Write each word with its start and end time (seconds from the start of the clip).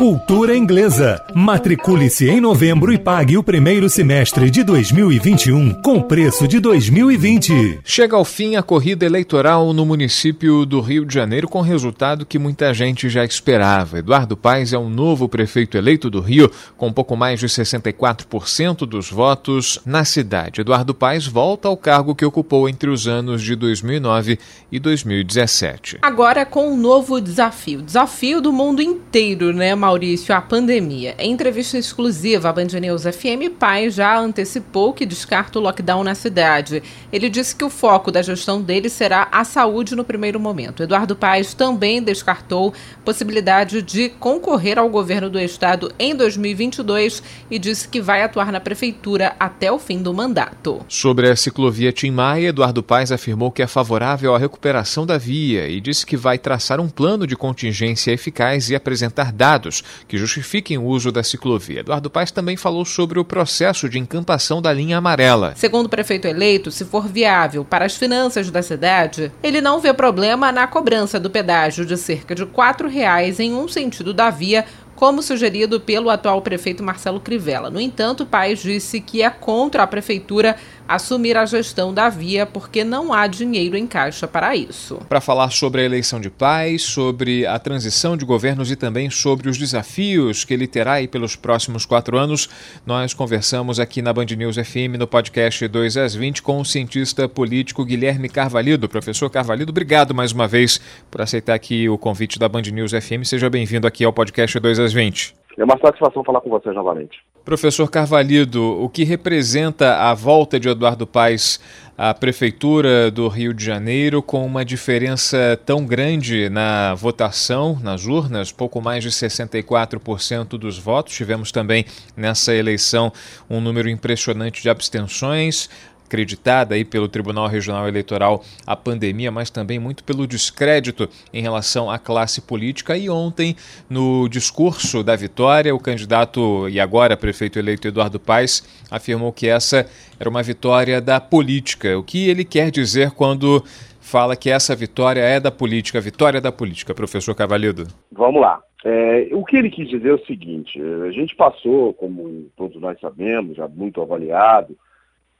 Cultura 0.00 0.56
Inglesa. 0.56 1.22
Matricule-se 1.34 2.26
em 2.26 2.40
novembro 2.40 2.90
e 2.90 2.96
pague 2.96 3.36
o 3.36 3.42
primeiro 3.42 3.86
semestre 3.86 4.48
de 4.48 4.64
2021 4.64 5.74
com 5.82 6.00
preço 6.00 6.48
de 6.48 6.58
2020. 6.58 7.80
Chega 7.84 8.16
ao 8.16 8.24
fim 8.24 8.56
a 8.56 8.62
corrida 8.62 9.04
eleitoral 9.04 9.74
no 9.74 9.84
município 9.84 10.64
do 10.64 10.80
Rio 10.80 11.04
de 11.04 11.12
Janeiro 11.12 11.46
com 11.46 11.60
resultado 11.60 12.24
que 12.24 12.38
muita 12.38 12.72
gente 12.72 13.10
já 13.10 13.26
esperava. 13.26 13.98
Eduardo 13.98 14.38
Paes 14.38 14.72
é 14.72 14.78
o 14.78 14.88
novo 14.88 15.28
prefeito 15.28 15.76
eleito 15.76 16.08
do 16.08 16.20
Rio, 16.20 16.50
com 16.78 16.86
um 16.86 16.92
pouco 16.94 17.14
mais 17.14 17.38
de 17.38 17.46
64% 17.46 18.86
dos 18.86 19.10
votos 19.10 19.80
na 19.84 20.06
cidade. 20.06 20.62
Eduardo 20.62 20.94
Paes 20.94 21.26
volta 21.26 21.68
ao 21.68 21.76
cargo 21.76 22.14
que 22.14 22.24
ocupou 22.24 22.70
entre 22.70 22.88
os 22.88 23.06
anos 23.06 23.42
de 23.42 23.54
2009 23.54 24.38
e 24.72 24.78
2017. 24.78 25.98
Agora 26.00 26.46
com 26.46 26.72
um 26.72 26.76
novo 26.78 27.20
desafio, 27.20 27.82
desafio 27.82 28.40
do 28.40 28.50
mundo 28.50 28.80
inteiro, 28.80 29.52
né, 29.52 29.74
Maurício, 29.90 30.32
a 30.32 30.40
pandemia. 30.40 31.16
Em 31.18 31.32
entrevista 31.32 31.76
exclusiva 31.76 32.48
à 32.48 32.52
Band 32.52 32.68
News 32.80 33.02
FM, 33.02 33.50
Pai 33.58 33.90
já 33.90 34.16
antecipou 34.16 34.92
que 34.92 35.04
descarta 35.04 35.58
o 35.58 35.62
lockdown 35.62 36.04
na 36.04 36.14
cidade. 36.14 36.80
Ele 37.12 37.28
disse 37.28 37.56
que 37.56 37.64
o 37.64 37.70
foco 37.70 38.12
da 38.12 38.22
gestão 38.22 38.62
dele 38.62 38.88
será 38.88 39.26
a 39.32 39.42
saúde 39.42 39.96
no 39.96 40.04
primeiro 40.04 40.38
momento. 40.38 40.84
Eduardo 40.84 41.16
Paes 41.16 41.54
também 41.54 42.00
descartou 42.00 42.72
possibilidade 43.04 43.82
de 43.82 44.10
concorrer 44.10 44.78
ao 44.78 44.88
governo 44.88 45.28
do 45.28 45.40
estado 45.40 45.90
em 45.98 46.14
2022 46.14 47.20
e 47.50 47.58
disse 47.58 47.88
que 47.88 48.00
vai 48.00 48.22
atuar 48.22 48.52
na 48.52 48.60
prefeitura 48.60 49.34
até 49.40 49.72
o 49.72 49.78
fim 49.80 50.00
do 50.00 50.14
mandato. 50.14 50.86
Sobre 50.86 51.28
a 51.28 51.34
ciclovia 51.34 51.90
Tim 51.90 52.12
Maia, 52.12 52.50
Eduardo 52.50 52.80
Paes 52.80 53.10
afirmou 53.10 53.50
que 53.50 53.60
é 53.60 53.66
favorável 53.66 54.36
à 54.36 54.38
recuperação 54.38 55.04
da 55.04 55.18
via 55.18 55.66
e 55.66 55.80
disse 55.80 56.06
que 56.06 56.16
vai 56.16 56.38
traçar 56.38 56.78
um 56.78 56.88
plano 56.88 57.26
de 57.26 57.34
contingência 57.34 58.12
eficaz 58.12 58.70
e 58.70 58.76
apresentar 58.76 59.32
dados 59.32 59.79
que 60.06 60.18
justifiquem 60.18 60.78
o 60.78 60.84
uso 60.84 61.10
da 61.10 61.22
ciclovia. 61.22 61.80
Eduardo 61.80 62.10
Paes 62.10 62.30
também 62.30 62.56
falou 62.56 62.84
sobre 62.84 63.18
o 63.18 63.24
processo 63.24 63.88
de 63.88 63.98
encampação 63.98 64.60
da 64.60 64.72
linha 64.72 64.98
amarela. 64.98 65.54
Segundo 65.56 65.86
o 65.86 65.90
prefeito 65.90 66.26
eleito, 66.26 66.70
se 66.70 66.84
for 66.84 67.08
viável 67.08 67.64
para 67.64 67.84
as 67.84 67.96
finanças 67.96 68.50
da 68.50 68.62
cidade, 68.62 69.32
ele 69.42 69.60
não 69.60 69.80
vê 69.80 69.92
problema 69.92 70.52
na 70.52 70.66
cobrança 70.66 71.18
do 71.18 71.30
pedágio 71.30 71.84
de 71.84 71.96
cerca 71.96 72.34
de 72.34 72.42
R$ 72.42 72.88
reais 72.88 73.40
em 73.40 73.54
um 73.54 73.68
sentido 73.68 74.12
da 74.12 74.30
via 74.30 74.64
como 75.00 75.22
sugerido 75.22 75.80
pelo 75.80 76.10
atual 76.10 76.42
prefeito 76.42 76.82
Marcelo 76.82 77.20
Crivella. 77.20 77.70
No 77.70 77.80
entanto, 77.80 78.24
o 78.24 78.26
Paes 78.26 78.58
disse 78.58 79.00
que 79.00 79.22
é 79.22 79.30
contra 79.30 79.82
a 79.82 79.86
prefeitura 79.86 80.56
assumir 80.90 81.36
a 81.36 81.46
gestão 81.46 81.94
da 81.94 82.08
via 82.08 82.44
porque 82.44 82.82
não 82.82 83.12
há 83.12 83.28
dinheiro 83.28 83.76
em 83.76 83.86
caixa 83.86 84.26
para 84.26 84.56
isso. 84.56 84.96
Para 85.08 85.20
falar 85.20 85.50
sobre 85.50 85.82
a 85.82 85.84
eleição 85.84 86.20
de 86.20 86.28
paz, 86.28 86.82
sobre 86.82 87.46
a 87.46 87.58
transição 87.58 88.16
de 88.16 88.24
governos 88.24 88.70
e 88.70 88.76
também 88.76 89.08
sobre 89.08 89.48
os 89.48 89.56
desafios 89.56 90.44
que 90.44 90.52
ele 90.52 90.66
terá 90.66 90.94
aí 90.94 91.06
pelos 91.06 91.36
próximos 91.36 91.86
quatro 91.86 92.18
anos, 92.18 92.48
nós 92.84 93.14
conversamos 93.14 93.78
aqui 93.78 94.02
na 94.02 94.12
Band 94.12 94.26
News 94.36 94.56
FM 94.56 94.98
no 94.98 95.06
podcast 95.06 95.66
2 95.66 95.96
às 95.96 96.14
20 96.14 96.42
com 96.42 96.60
o 96.60 96.64
cientista 96.64 97.28
político 97.28 97.84
Guilherme 97.84 98.28
Carvalho. 98.28 98.70
Professor 98.88 99.30
Carvalho, 99.30 99.66
obrigado 99.68 100.14
mais 100.14 100.32
uma 100.32 100.48
vez 100.48 100.80
por 101.10 101.20
aceitar 101.20 101.54
aqui 101.54 101.88
o 101.88 101.96
convite 101.96 102.38
da 102.38 102.48
Band 102.48 102.62
News 102.62 102.92
FM. 102.92 103.24
Seja 103.24 103.48
bem-vindo 103.48 103.86
aqui 103.86 104.04
ao 104.04 104.12
podcast 104.12 104.58
2 104.58 104.78
às 104.80 104.92
20. 104.92 105.39
É 105.60 105.64
uma 105.64 105.78
satisfação 105.78 106.24
falar 106.24 106.40
com 106.40 106.48
vocês 106.48 106.74
novamente. 106.74 107.22
Professor 107.44 107.90
Carvalhido, 107.90 108.82
o 108.82 108.88
que 108.88 109.04
representa 109.04 109.96
a 109.96 110.14
volta 110.14 110.58
de 110.58 110.70
Eduardo 110.70 111.06
Paes 111.06 111.60
à 111.98 112.14
Prefeitura 112.14 113.10
do 113.10 113.28
Rio 113.28 113.52
de 113.52 113.62
Janeiro 113.62 114.22
com 114.22 114.46
uma 114.46 114.64
diferença 114.64 115.60
tão 115.66 115.84
grande 115.84 116.48
na 116.48 116.94
votação, 116.94 117.78
nas 117.82 118.06
urnas, 118.06 118.50
pouco 118.50 118.80
mais 118.80 119.04
de 119.04 119.10
64% 119.10 120.56
dos 120.56 120.78
votos. 120.78 121.14
Tivemos 121.14 121.52
também 121.52 121.84
nessa 122.16 122.54
eleição 122.54 123.12
um 123.50 123.60
número 123.60 123.90
impressionante 123.90 124.62
de 124.62 124.70
abstenções 124.70 125.68
acreditada 126.10 126.74
aí 126.74 126.84
pelo 126.84 127.08
Tribunal 127.08 127.46
Regional 127.46 127.86
Eleitoral 127.86 128.42
a 128.66 128.74
pandemia, 128.74 129.30
mas 129.30 129.48
também 129.48 129.78
muito 129.78 130.02
pelo 130.02 130.26
descrédito 130.26 131.08
em 131.32 131.40
relação 131.40 131.88
à 131.88 131.98
classe 131.98 132.40
política. 132.40 132.96
E 132.96 133.08
ontem, 133.08 133.54
no 133.88 134.28
discurso 134.28 135.04
da 135.04 135.14
vitória, 135.14 135.72
o 135.72 135.78
candidato 135.78 136.68
e 136.68 136.80
agora 136.80 137.16
prefeito 137.16 137.60
eleito 137.60 137.86
Eduardo 137.86 138.18
Paes 138.18 138.66
afirmou 138.90 139.32
que 139.32 139.46
essa 139.46 139.86
era 140.18 140.28
uma 140.28 140.42
vitória 140.42 141.00
da 141.00 141.20
política. 141.20 141.96
O 141.96 142.02
que 142.02 142.28
ele 142.28 142.44
quer 142.44 142.72
dizer 142.72 143.12
quando 143.12 143.62
fala 144.00 144.34
que 144.34 144.50
essa 144.50 144.74
vitória 144.74 145.20
é 145.20 145.38
da 145.38 145.52
política, 145.52 146.00
vitória 146.00 146.40
da 146.40 146.50
política, 146.50 146.92
professor 146.92 147.34
Cavalido? 147.36 147.86
Vamos 148.10 148.40
lá. 148.40 148.60
É, 148.82 149.28
o 149.32 149.44
que 149.44 149.56
ele 149.56 149.70
quis 149.70 149.88
dizer 149.88 150.08
é 150.08 150.14
o 150.14 150.26
seguinte: 150.26 150.80
a 151.06 151.12
gente 151.12 151.36
passou, 151.36 151.92
como 151.94 152.46
todos 152.56 152.80
nós 152.80 152.98
sabemos, 152.98 153.56
já 153.56 153.68
muito 153.68 154.00
avaliado, 154.00 154.76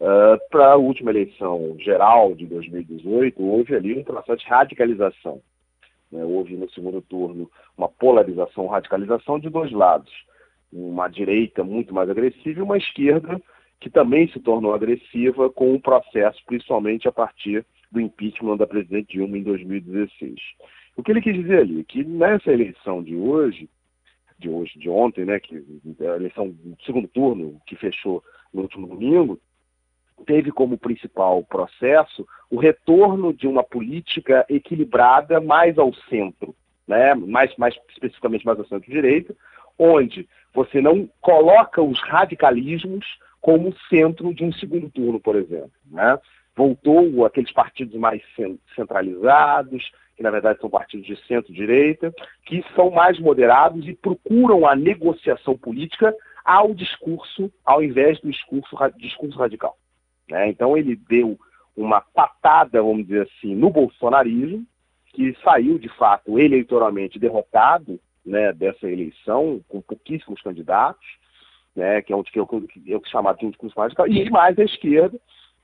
Uh, 0.00 0.41
Para 0.50 0.72
a 0.72 0.77
última 0.77 1.11
eleição 1.11 1.77
geral 1.78 2.34
de 2.34 2.47
2018, 2.47 3.43
houve 3.43 3.75
ali 3.75 3.99
um 3.99 4.03
processo 4.03 4.43
de 4.43 4.49
radicalização. 4.49 5.43
Né? 6.11 6.25
Houve 6.25 6.56
no 6.56 6.71
segundo 6.71 7.03
turno 7.03 7.50
uma 7.77 7.88
polarização, 7.88 8.66
radicalização 8.66 9.39
de 9.39 9.50
dois 9.50 9.71
lados. 9.71 10.10
Uma 10.72 11.09
direita 11.09 11.62
muito 11.62 11.93
mais 11.93 12.09
agressiva 12.09 12.60
e 12.60 12.62
uma 12.62 12.78
esquerda 12.78 13.41
que 13.78 13.91
também 13.91 14.28
se 14.28 14.41
tornou 14.41 14.75
agressiva 14.75 15.50
com 15.50 15.75
o 15.75 15.81
processo, 15.81 16.41
principalmente 16.47 17.06
a 17.06 17.12
partir 17.12 17.65
do 17.91 18.00
impeachment 18.00 18.56
da 18.56 18.66
presidente 18.66 19.12
Dilma 19.12 19.37
em 19.37 19.43
2016. 19.43 20.34
O 20.97 21.03
que 21.03 21.10
ele 21.10 21.22
quis 21.22 21.34
dizer 21.34 21.60
ali? 21.60 21.84
Que 21.84 22.05
nessa 22.05 22.53
eleição 22.53 23.03
de 23.03 23.16
hoje, 23.16 23.69
de 24.39 24.49
hoje, 24.49 24.78
de 24.78 24.89
ontem, 24.89 25.25
né, 25.25 25.41
que 25.41 25.62
a 26.00 26.16
eleição 26.16 26.49
do 26.49 26.77
segundo 26.84 27.09
turno, 27.09 27.60
que 27.66 27.75
fechou 27.77 28.22
no 28.53 28.62
último 28.62 28.87
domingo, 28.87 29.41
teve 30.25 30.51
como 30.51 30.79
principal 30.79 31.43
processo 31.45 32.27
o 32.51 32.59
retorno 32.59 33.33
de 33.33 33.47
uma 33.47 33.63
política 33.63 34.45
equilibrada 34.49 35.41
mais 35.41 35.79
ao 35.79 35.93
centro, 36.09 36.55
né? 36.87 37.15
mais, 37.15 37.55
mais 37.57 37.75
especificamente 37.91 38.45
mais 38.45 38.59
ao 38.59 38.67
centro-direita, 38.67 39.35
onde 39.79 40.29
você 40.53 40.81
não 40.81 41.09
coloca 41.21 41.81
os 41.81 42.01
radicalismos 42.01 43.07
como 43.41 43.75
centro 43.89 44.35
de 44.35 44.45
um 44.45 44.53
segundo 44.53 44.91
turno, 44.91 45.21
por 45.21 45.37
exemplo. 45.37 45.71
Né? 45.91 46.19
Voltou 46.55 47.25
aqueles 47.25 47.53
partidos 47.53 47.95
mais 47.95 48.21
centralizados, 48.75 49.91
que 50.17 50.23
na 50.23 50.31
verdade 50.31 50.61
são 50.61 50.69
partidos 50.69 51.07
de 51.07 51.17
centro-direita, 51.27 52.13
que 52.45 52.63
são 52.75 52.91
mais 52.91 53.19
moderados 53.19 53.89
e 53.89 53.95
procuram 53.95 54.67
a 54.67 54.77
negociação 54.77 55.57
política 55.57 56.15
ao 56.45 56.75
discurso, 56.75 57.51
ao 57.65 57.83
invés 57.83 58.21
do 58.21 58.31
discurso, 58.31 58.77
discurso 58.99 59.39
radical. 59.39 59.77
Né? 60.31 60.49
Então 60.49 60.77
ele 60.77 60.97
deu 60.97 61.39
uma 61.77 62.01
patada, 62.01 62.83
vamos 62.83 63.07
dizer 63.07 63.23
assim, 63.23 63.55
no 63.55 63.71
bolsonarismo, 63.71 64.65
que 65.13 65.37
saiu 65.43 65.79
de 65.79 65.89
fato 65.89 66.39
eleitoralmente 66.39 67.19
derrotado 67.19 67.99
né, 68.25 68.53
dessa 68.53 68.89
eleição, 68.89 69.61
com 69.69 69.81
pouquíssimos 69.81 70.41
candidatos, 70.41 71.07
né, 71.75 72.03
que 72.03 72.13
é 72.13 72.17
o 72.17 72.23
que 72.23 72.39
eu, 72.39 72.49
chamava 73.07 73.39
de 73.39 73.47
um 73.47 73.51
discurso 73.51 73.79
radical, 73.79 74.07
e 74.07 74.29
mais 74.31 74.59
a 74.59 74.65
esquerda, 74.65 75.19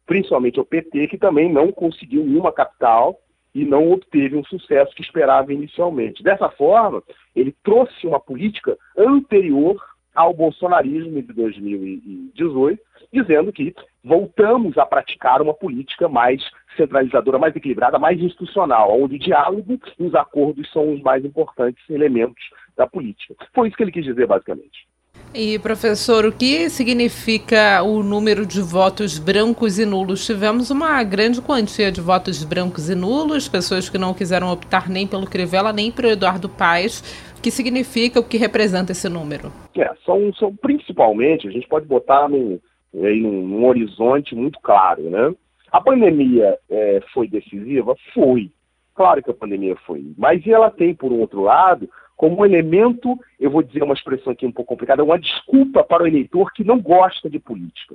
principalmente 0.05 0.59
o 0.59 0.65
PT, 0.65 1.09
que 1.09 1.19
também 1.19 1.53
não 1.53 1.71
conseguiu 1.71 2.25
nenhuma 2.25 2.53
capital 2.53 3.21
e 3.55 3.65
não 3.65 3.91
obteve 3.91 4.37
um 4.37 4.45
sucesso 4.45 4.95
que 4.95 5.03
esperava 5.03 5.53
inicialmente. 5.53 6.23
Dessa 6.23 6.49
forma, 6.51 7.03
ele 7.35 7.55
trouxe 7.63 8.07
uma 8.07 8.21
política 8.21 8.77
anterior 8.97 9.81
ao 10.17 10.33
bolsonarismo 10.33 11.23
de 11.23 11.33
2018, 11.33 12.83
dizendo 13.13 13.53
que 13.53 13.75
voltamos 14.03 14.77
a 14.79 14.87
praticar 14.87 15.41
uma 15.43 15.55
política 15.55 16.09
mais 16.09 16.43
centralizadora, 16.77 17.39
mais 17.39 17.55
equilibrada, 17.55 17.99
mais 17.99 18.21
institucional, 18.21 19.01
onde 19.01 19.17
o 19.17 19.19
diálogo 19.19 19.79
e 19.99 20.05
os 20.05 20.15
acordos 20.15 20.71
são 20.73 20.93
os 20.93 21.01
mais 21.03 21.25
importantes 21.25 21.83
elementos 21.89 22.43
da 22.77 22.87
política. 22.87 23.35
Foi 23.55 23.69
isso 23.69 23.77
que 23.77 23.83
ele 23.83 23.93
quis 23.93 24.05
dizer, 24.05 24.27
basicamente. 24.27 24.87
E, 25.35 25.59
professor, 25.59 26.25
o 26.25 26.33
que 26.33 26.71
significa 26.71 27.83
o 27.83 28.03
número 28.03 28.47
de 28.47 28.61
votos 28.61 29.19
brancos 29.19 29.79
e 29.79 29.85
nulos? 29.85 30.25
Tivemos 30.25 30.71
uma 30.71 31.03
grande 31.03 31.43
quantia 31.43 31.93
de 31.93 32.01
votos 32.01 32.43
brancos 32.43 32.89
e 32.89 32.95
nulos, 32.95 33.47
pessoas 33.47 33.89
que 33.89 33.99
não 33.99 34.15
quiseram 34.15 34.51
optar 34.51 34.89
nem 34.89 35.07
pelo 35.07 35.27
Crivella 35.27 35.75
nem 35.75 35.93
pelo 35.93 36.09
Eduardo 36.09 36.49
Paes. 36.49 37.03
O 37.39 37.43
que 37.43 37.51
significa, 37.51 38.19
o 38.19 38.25
que 38.25 38.37
representa 38.37 38.93
esse 38.93 39.09
número? 39.09 39.53
É, 39.77 39.93
são, 40.05 40.33
são 40.35 40.55
principalmente, 40.57 41.47
a 41.47 41.51
gente 41.51 41.69
pode 41.69 41.87
botar 41.87 42.29
num, 42.29 42.59
num, 42.93 43.43
num 43.43 43.67
horizonte 43.67 44.35
muito 44.35 44.59
claro, 44.61 45.03
né? 45.03 45.35
A 45.71 45.81
pandemia 45.81 46.59
é, 46.71 47.03
foi 47.13 47.29
decisiva? 47.29 47.95
Foi. 48.15 48.51
Claro 48.95 49.23
que 49.23 49.31
a 49.31 49.35
pandemia 49.35 49.77
foi. 49.87 50.13
Mas 50.17 50.47
ela 50.47 50.71
tem, 50.71 50.95
por 50.95 51.13
outro 51.13 51.43
lado, 51.43 51.89
como 52.17 52.47
elemento, 52.47 53.19
eu 53.39 53.51
vou 53.51 53.63
dizer 53.63 53.83
uma 53.83 53.93
expressão 53.93 54.33
aqui 54.33 54.47
um 54.47 54.53
pouco 54.53 54.71
complicada, 54.71 55.05
uma 55.05 55.19
desculpa 55.19 55.85
para 55.85 56.05
o 56.05 56.07
eleitor 56.07 56.53
que 56.53 56.65
não 56.65 56.81
gosta 56.81 57.29
de 57.29 57.39
política. 57.39 57.95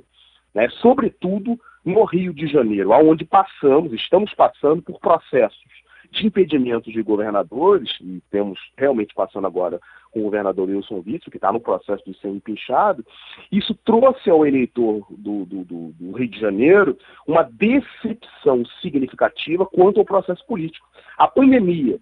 Né? 0.54 0.68
Sobretudo 0.80 1.58
no 1.84 2.04
Rio 2.04 2.32
de 2.32 2.46
Janeiro, 2.46 2.90
onde 2.90 3.24
passamos, 3.24 3.92
estamos 3.92 4.32
passando 4.34 4.80
por 4.80 5.00
processos 5.00 5.82
de 6.12 6.26
impedimentos 6.26 6.92
de 6.92 7.02
governadores, 7.02 7.90
e 8.00 8.22
temos 8.30 8.58
realmente 8.76 9.14
passando 9.14 9.46
agora 9.46 9.80
com 10.10 10.20
o 10.20 10.24
governador 10.24 10.68
Wilson 10.68 11.02
Witzel, 11.06 11.30
que 11.30 11.38
está 11.38 11.50
no 11.50 11.58
processo 11.58 12.04
de 12.04 12.16
ser 12.18 12.28
empichado, 12.28 13.04
isso 13.50 13.74
trouxe 13.82 14.28
ao 14.28 14.46
eleitor 14.46 15.06
do, 15.10 15.46
do, 15.46 15.64
do, 15.64 15.94
do, 15.98 16.12
Rio 16.12 16.28
de 16.28 16.38
Janeiro 16.38 16.98
uma 17.26 17.42
decepção 17.42 18.62
significativa 18.82 19.64
quanto 19.64 20.00
ao 20.00 20.04
processo 20.04 20.46
político. 20.46 20.86
A 21.16 21.26
pandemia 21.26 21.98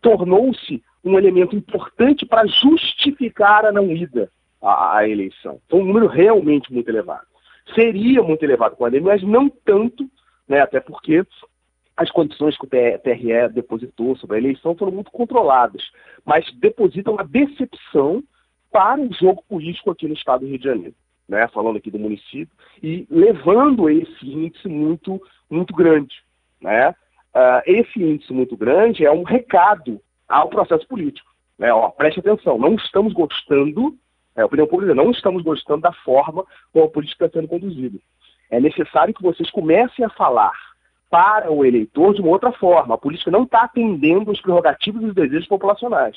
tornou-se 0.00 0.82
um 1.04 1.18
elemento 1.18 1.56
importante 1.56 2.24
para 2.24 2.46
justificar 2.46 3.64
a 3.64 3.72
não 3.72 3.90
ida 3.90 4.30
à, 4.62 4.98
à 4.98 5.08
eleição. 5.08 5.60
Foi 5.68 5.80
um 5.80 5.86
número 5.86 6.06
realmente 6.06 6.72
muito 6.72 6.88
elevado. 6.88 7.26
Seria 7.74 8.22
muito 8.22 8.44
elevado 8.44 8.76
com 8.76 8.84
a 8.84 8.86
pandemia, 8.86 9.12
mas 9.12 9.22
não 9.24 9.48
tanto, 9.48 10.08
né, 10.48 10.60
até 10.60 10.78
porque 10.78 11.24
as 11.96 12.10
condições 12.10 12.56
que 12.56 12.64
o 12.64 12.68
TRE 12.68 13.48
depositou 13.52 14.16
sobre 14.16 14.36
a 14.36 14.40
eleição 14.40 14.74
foram 14.76 14.92
muito 14.92 15.10
controladas, 15.10 15.82
mas 16.24 16.50
depositam 16.54 17.14
uma 17.14 17.24
decepção 17.24 18.22
para 18.70 19.00
o 19.00 19.12
jogo 19.12 19.42
político 19.48 19.90
aqui 19.90 20.06
no 20.06 20.14
estado 20.14 20.40
do 20.40 20.46
Rio 20.46 20.58
de 20.58 20.64
Janeiro, 20.64 20.94
né? 21.28 21.46
falando 21.48 21.76
aqui 21.76 21.90
do 21.90 21.98
município, 21.98 22.54
e 22.82 23.06
levando 23.10 23.90
esse 23.90 24.26
índice 24.26 24.68
muito, 24.68 25.20
muito 25.50 25.74
grande. 25.74 26.14
Né? 26.60 26.90
Uh, 26.90 27.62
esse 27.66 28.02
índice 28.02 28.32
muito 28.32 28.56
grande 28.56 29.04
é 29.04 29.10
um 29.10 29.22
recado 29.22 30.00
ao 30.28 30.48
processo 30.48 30.86
político. 30.86 31.28
Né? 31.58 31.72
Ó, 31.72 31.90
preste 31.90 32.20
atenção, 32.20 32.58
não 32.58 32.74
estamos 32.74 33.12
gostando, 33.12 33.94
é, 34.36 34.42
a 34.42 34.46
opinião 34.46 34.66
pública, 34.66 34.94
não 34.94 35.10
estamos 35.10 35.42
gostando 35.42 35.82
da 35.82 35.92
forma 35.92 36.44
como 36.72 36.84
a 36.86 36.88
política 36.88 37.26
está 37.26 37.38
sendo 37.38 37.48
conduzida. 37.48 37.98
É 38.48 38.58
necessário 38.60 39.12
que 39.12 39.22
vocês 39.22 39.50
comecem 39.50 40.04
a 40.04 40.10
falar 40.10 40.69
para 41.10 41.50
o 41.50 41.64
eleitor 41.64 42.14
de 42.14 42.20
uma 42.20 42.30
outra 42.30 42.52
forma. 42.52 42.94
A 42.94 42.98
política 42.98 43.30
não 43.30 43.42
está 43.42 43.64
atendendo 43.64 44.30
os 44.30 44.40
prerrogativos 44.40 45.02
e 45.02 45.06
os 45.06 45.14
desejos 45.14 45.48
populacionais. 45.48 46.16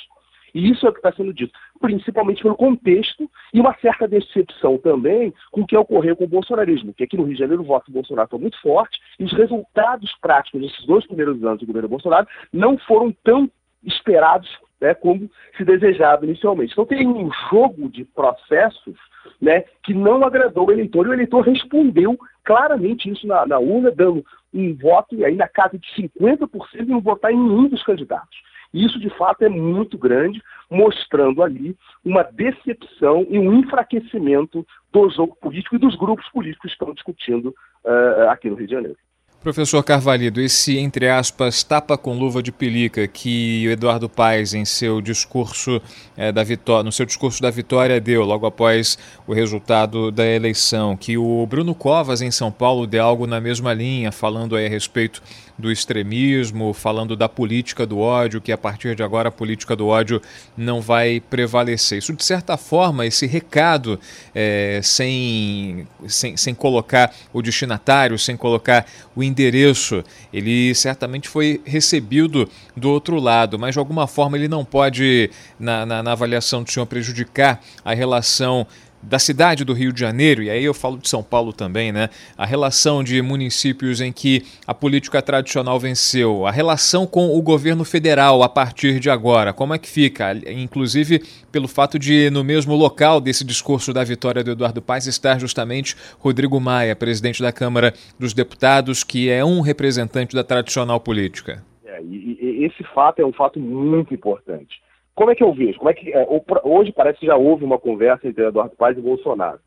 E 0.54 0.70
isso 0.70 0.86
é 0.86 0.90
o 0.90 0.94
que 0.94 1.00
está 1.00 1.12
sendo 1.12 1.34
dito, 1.34 1.52
principalmente 1.82 2.44
pelo 2.44 2.56
contexto 2.56 3.30
e 3.52 3.60
uma 3.60 3.76
certa 3.80 4.08
decepção 4.08 4.78
também 4.78 5.34
com 5.52 5.62
o 5.62 5.66
que 5.66 5.76
ocorreu 5.76 6.16
com 6.16 6.26
o 6.26 6.28
bolsonarismo, 6.28 6.94
que 6.94 7.04
aqui 7.04 7.18
no 7.18 7.24
Rio 7.24 7.34
de 7.34 7.40
Janeiro 7.40 7.64
o 7.64 7.66
voto 7.66 7.88
do 7.88 7.94
Bolsonaro 7.96 8.30
foi 8.30 8.40
muito 8.40 8.62
forte 8.62 9.00
e 9.20 9.24
os 9.24 9.34
resultados 9.34 10.14
práticos 10.22 10.62
desses 10.62 10.86
dois 10.86 11.08
primeiros 11.08 11.44
anos 11.44 11.60
do 11.60 11.66
governo 11.66 11.90
Bolsonaro 11.90 12.28
não 12.52 12.78
foram 12.78 13.12
tão 13.24 13.50
esperados 13.84 14.48
né, 14.80 14.94
como 14.94 15.30
se 15.58 15.66
desejava 15.66 16.26
inicialmente. 16.26 16.74
Então 16.74 16.86
tem 16.86 17.08
um 17.08 17.32
jogo 17.50 17.90
de 17.90 18.06
processos 18.06 18.96
né, 19.42 19.64
que 19.84 19.94
não 19.94 20.24
agradou 20.24 20.68
o 20.68 20.72
eleitor, 20.72 21.06
e 21.06 21.10
o 21.10 21.14
eleitor 21.14 21.42
respondeu 21.42 22.18
claramente 22.44 23.10
isso 23.10 23.26
na, 23.26 23.46
na 23.46 23.60
urna, 23.60 23.92
dando 23.92 24.26
um 24.54 24.76
voto 24.76 25.24
aí 25.24 25.36
na 25.36 25.48
casa 25.48 25.78
de 25.78 25.88
50% 25.96 26.48
e 26.76 26.86
não 26.86 27.02
votar 27.02 27.32
em 27.32 27.38
nenhum 27.38 27.68
dos 27.68 27.84
candidatos. 27.84 28.38
Isso, 28.74 29.00
de 29.00 29.10
fato, 29.12 29.44
é 29.44 29.50
muito 29.50 29.98
grande, 29.98 30.42
mostrando 30.70 31.44
ali 31.44 31.78
uma 32.04 32.24
decepção 32.24 33.26
e 33.30 33.38
um 33.38 33.54
enfraquecimento 33.60 34.66
do 34.92 35.10
jogo 35.12 35.36
político 35.36 35.76
e 35.76 35.80
dos 35.80 35.96
grupos 35.96 36.28
políticos 36.30 36.72
que 36.72 36.74
estão 36.74 36.94
discutindo 36.94 37.54
uh, 37.84 38.30
aqui 38.30 38.50
no 38.50 38.56
Rio 38.56 38.68
de 38.68 38.74
Janeiro. 38.74 38.98
Professor 39.44 39.84
Carvalho, 39.84 40.32
esse, 40.40 40.78
entre 40.78 41.10
aspas, 41.10 41.64
tapa 41.64 41.98
com 41.98 42.18
luva 42.18 42.42
de 42.42 42.50
pelica 42.50 43.06
que 43.10 43.68
o 43.68 43.72
Eduardo 43.72 44.08
Paes, 44.08 44.54
em 44.54 44.64
seu 44.64 45.02
discurso 45.02 45.82
é, 46.16 46.32
da 46.32 46.46
vitória, 46.46 46.82
no 46.82 46.94
seu 46.94 47.06
discurso 47.06 47.42
da 47.42 47.52
vitória, 47.52 48.00
deu 48.00 48.24
logo 48.24 48.46
após 48.46 48.98
o 49.28 49.34
resultado 49.34 50.12
da 50.12 50.26
eleição, 50.26 50.96
que 50.96 51.18
o 51.18 51.46
Bruno 51.46 51.76
Covas, 51.76 52.22
em 52.22 52.32
São 52.32 52.54
Paulo, 52.54 52.88
deu 52.88 53.04
algo 53.04 53.28
na 53.28 53.42
mesma 53.42 53.74
linha, 53.74 54.14
falando 54.14 54.56
aí 54.56 54.66
a 54.66 54.70
respeito 54.70 55.22
do 55.58 55.72
extremismo, 55.72 56.74
falando 56.74 57.16
da 57.16 57.30
política 57.30 57.86
do 57.86 58.00
ódio, 58.00 58.42
que 58.42 58.52
a 58.52 58.58
partir 58.58 58.96
de 58.96 59.04
agora 59.04 59.30
a 59.30 59.32
política 59.32 59.76
do 59.76 59.88
ódio 59.88 60.22
não 60.58 60.82
vai 60.82 61.20
prevalecer. 61.20 62.00
Isso, 62.00 62.14
de 62.14 62.24
certa 62.24 62.58
forma, 62.58 63.06
esse 63.06 63.28
recado, 63.28 64.00
é, 64.34 64.80
sem, 64.84 65.88
sem, 66.08 66.36
sem 66.36 66.56
colocar 66.56 67.14
o 67.32 67.42
destinatário, 67.42 68.18
sem 68.18 68.36
colocar 68.36 68.86
o 69.16 69.24
endereço, 69.24 70.04
ele 70.34 70.74
certamente 70.74 71.30
foi 71.30 71.62
recebido 71.66 72.50
do 72.76 72.90
outro 72.90 73.20
lado, 73.20 73.60
mas 73.60 73.74
de 73.74 73.80
alguma 73.80 74.08
forma 74.08 74.38
ele 74.38 74.48
não 74.48 74.66
pode, 74.66 75.30
na, 75.60 75.86
na, 75.86 76.04
na 76.04 76.12
avaliação 76.12 76.64
do 76.64 76.72
senhor, 76.72 76.86
prejudicar 76.86 77.62
a 77.86 77.94
relação 77.94 78.66
da 79.04 79.20
cidade 79.20 79.64
do 79.64 79.74
Rio 79.74 79.92
de 79.92 80.00
Janeiro, 80.00 80.42
e 80.42 80.50
aí 80.50 80.64
eu 80.64 80.74
falo 80.74 80.98
de 80.98 81.10
São 81.10 81.22
Paulo 81.22 81.52
também, 81.52 81.92
né? 81.92 82.10
A 82.38 82.46
relação 82.46 83.04
de 83.04 83.22
municípios 83.22 84.02
em 84.02 84.12
que 84.12 84.44
a 84.66 84.74
política 84.74 85.22
tradicional 85.22 85.80
venceu, 85.80 86.46
a 86.46 86.52
relação 86.52 87.06
com 87.06 87.38
o 87.38 87.42
governo 87.42 87.84
federal 87.84 88.44
a 88.44 88.50
partir 88.50 89.00
de 89.00 89.10
agora, 89.10 89.54
como 89.54 89.74
é 89.74 89.78
que 89.78 89.90
fica? 89.90 90.34
Inclusive 90.50 91.22
pelo 91.52 91.68
fato 91.68 92.00
de, 92.00 92.30
no 92.32 92.44
mesmo 92.44 92.76
local 92.76 93.22
desse 93.22 93.44
discurso 93.44 93.94
da 93.94 94.04
vitória 94.04 94.44
do 94.44 94.52
Eduardo 94.52 94.82
Paes, 94.82 95.06
estar 95.06 95.40
justamente 95.40 95.96
Rodrigo 96.18 96.60
Maia, 96.60 96.96
presidente 96.96 97.42
da 97.42 97.52
Câmara 97.52 97.94
dos 98.20 98.34
Deputados, 98.34 99.04
que 99.04 99.30
é 99.30 99.44
um 99.46 99.62
representante 99.62 100.36
da 100.36 100.44
tradicional 100.44 101.00
política. 101.00 101.64
É, 101.86 102.02
e, 102.02 102.38
e 102.42 102.66
esse 102.66 102.84
fato 102.96 103.20
é 103.20 103.26
um 103.26 103.34
fato 103.34 103.60
muito 103.60 104.14
importante. 104.14 104.82
Como 105.16 105.30
é 105.30 105.36
que 105.36 105.44
eu 105.44 105.54
vejo? 105.54 105.78
Como 105.78 105.90
é 105.90 105.94
que, 105.94 106.12
é, 106.12 106.28
hoje 106.64 106.92
parece 106.92 107.20
que 107.20 107.28
já 107.28 107.36
houve 107.36 107.64
uma 107.64 107.78
conversa 107.78 108.28
entre 108.28 108.46
Eduardo 108.46 108.76
Paes 108.76 108.98
e 108.98 109.02
Bolsonaro. 109.02 109.60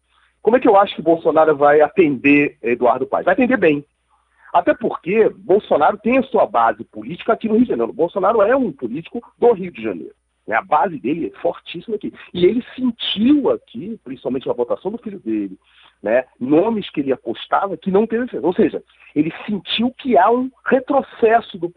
Como 0.42 0.56
é 0.56 0.60
que 0.60 0.68
eu 0.68 0.76
acho 0.76 0.94
que 0.94 1.02
Bolsonaro 1.02 1.56
vai 1.56 1.80
atender 1.80 2.56
Eduardo 2.62 3.06
Paes? 3.06 3.24
Vai 3.24 3.34
atender 3.34 3.56
bem. 3.56 3.84
Até 4.52 4.74
porque 4.74 5.28
Bolsonaro 5.28 5.98
tem 5.98 6.18
a 6.18 6.22
sua 6.22 6.46
base 6.46 6.84
política 6.84 7.32
aqui 7.32 7.48
no 7.48 7.54
Rio 7.54 7.64
de 7.64 7.70
Janeiro. 7.70 7.92
Bolsonaro 7.92 8.42
é 8.42 8.56
um 8.56 8.72
político 8.72 9.22
do 9.38 9.52
Rio 9.52 9.70
de 9.70 9.82
Janeiro. 9.82 10.14
Né? 10.46 10.56
A 10.56 10.62
base 10.62 10.98
dele 10.98 11.32
é 11.34 11.40
fortíssima 11.40 11.96
aqui. 11.96 12.12
E 12.32 12.44
ele 12.44 12.64
sentiu 12.74 13.50
aqui, 13.50 14.00
principalmente 14.02 14.46
na 14.46 14.52
votação 14.52 14.90
do 14.90 14.98
filho 14.98 15.18
dele, 15.20 15.58
né, 16.02 16.24
nomes 16.38 16.88
que 16.90 17.00
ele 17.00 17.12
apostava 17.12 17.76
que 17.76 17.90
não 17.90 18.06
teve. 18.06 18.38
Ou 18.38 18.52
seja, 18.52 18.82
ele 19.14 19.32
sentiu 19.44 19.90
que 19.90 20.16
há 20.16 20.30
um 20.30 20.50
retrocesso 20.64 21.58
do, 21.58 21.72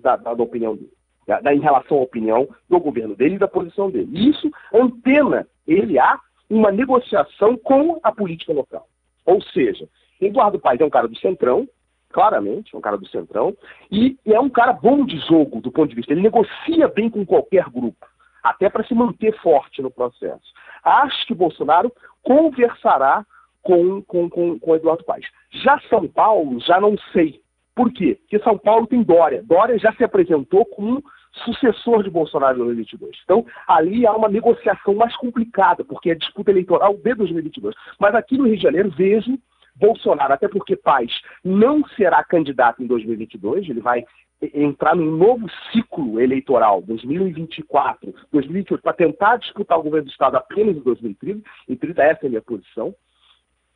da, 0.00 0.16
da, 0.16 0.34
da 0.34 0.42
opinião 0.42 0.74
dele 0.74 0.92
da, 1.26 1.54
em 1.54 1.60
relação 1.60 1.98
à 1.98 2.00
opinião 2.02 2.48
do 2.68 2.78
governo 2.78 3.14
dele 3.14 3.36
e 3.36 3.38
da 3.38 3.48
posição 3.48 3.90
dele. 3.90 4.30
Isso 4.30 4.50
antena 4.72 5.46
ele 5.66 5.98
a 5.98 6.18
uma 6.48 6.70
negociação 6.70 7.56
com 7.56 7.98
a 8.02 8.12
política 8.12 8.52
local. 8.52 8.86
Ou 9.24 9.40
seja, 9.42 9.88
Eduardo 10.20 10.58
Paes 10.58 10.80
é 10.80 10.84
um 10.84 10.90
cara 10.90 11.08
do 11.08 11.18
centrão, 11.18 11.66
claramente, 12.10 12.74
é 12.74 12.78
um 12.78 12.82
cara 12.82 12.96
do 12.96 13.08
centrão, 13.08 13.56
e, 13.90 14.16
e 14.24 14.32
é 14.32 14.40
um 14.40 14.50
cara 14.50 14.72
bom 14.72 15.04
de 15.04 15.18
jogo 15.20 15.60
do 15.60 15.72
ponto 15.72 15.88
de 15.88 15.96
vista. 15.96 16.12
Ele 16.12 16.22
negocia 16.22 16.88
bem 16.88 17.10
com 17.10 17.24
qualquer 17.24 17.68
grupo, 17.70 18.06
até 18.42 18.68
para 18.68 18.84
se 18.84 18.94
manter 18.94 19.34
forte 19.40 19.82
no 19.82 19.90
processo. 19.90 20.52
Acho 20.82 21.26
que 21.26 21.34
Bolsonaro 21.34 21.92
conversará 22.22 23.24
com, 23.62 24.02
com, 24.02 24.28
com, 24.28 24.58
com 24.58 24.76
Eduardo 24.76 25.04
Paes. 25.04 25.26
Já 25.50 25.80
São 25.88 26.06
Paulo, 26.06 26.60
já 26.60 26.80
não 26.80 26.96
sei. 27.12 27.40
Por 27.74 27.92
quê? 27.92 28.18
Porque 28.20 28.38
São 28.40 28.56
Paulo 28.56 28.86
tem 28.86 29.02
Dória. 29.02 29.42
Dória 29.42 29.78
já 29.78 29.92
se 29.94 30.04
apresentou 30.04 30.64
como 30.66 31.02
sucessor 31.44 32.02
de 32.02 32.10
Bolsonaro 32.10 32.54
em 32.54 32.64
2022. 32.64 33.16
Então, 33.24 33.44
ali 33.66 34.06
há 34.06 34.12
uma 34.12 34.28
negociação 34.28 34.94
mais 34.94 35.16
complicada, 35.16 35.84
porque 35.84 36.10
é 36.10 36.14
disputa 36.14 36.50
eleitoral 36.50 36.94
de 36.94 37.14
2022. 37.14 37.74
Mas 37.98 38.14
aqui 38.14 38.38
no 38.38 38.46
Rio 38.46 38.56
de 38.56 38.62
Janeiro, 38.62 38.90
vejo 38.90 39.36
Bolsonaro, 39.74 40.32
até 40.32 40.46
porque 40.46 40.76
Paz 40.76 41.10
não 41.42 41.84
será 41.96 42.22
candidato 42.22 42.82
em 42.82 42.86
2022, 42.86 43.68
ele 43.68 43.80
vai 43.80 44.04
entrar 44.52 44.94
num 44.94 45.16
novo 45.16 45.48
ciclo 45.72 46.20
eleitoral, 46.20 46.82
2024, 46.82 48.14
2028, 48.30 48.82
para 48.82 48.92
tentar 48.92 49.36
disputar 49.38 49.78
o 49.78 49.82
governo 49.82 50.06
do 50.06 50.10
Estado 50.10 50.36
apenas 50.36 50.76
em 50.76 50.80
2030, 50.80 51.42
e 51.68 51.76
30 51.76 52.02
essa 52.02 52.20
é 52.22 52.26
a 52.26 52.30
minha 52.30 52.42
posição. 52.42 52.94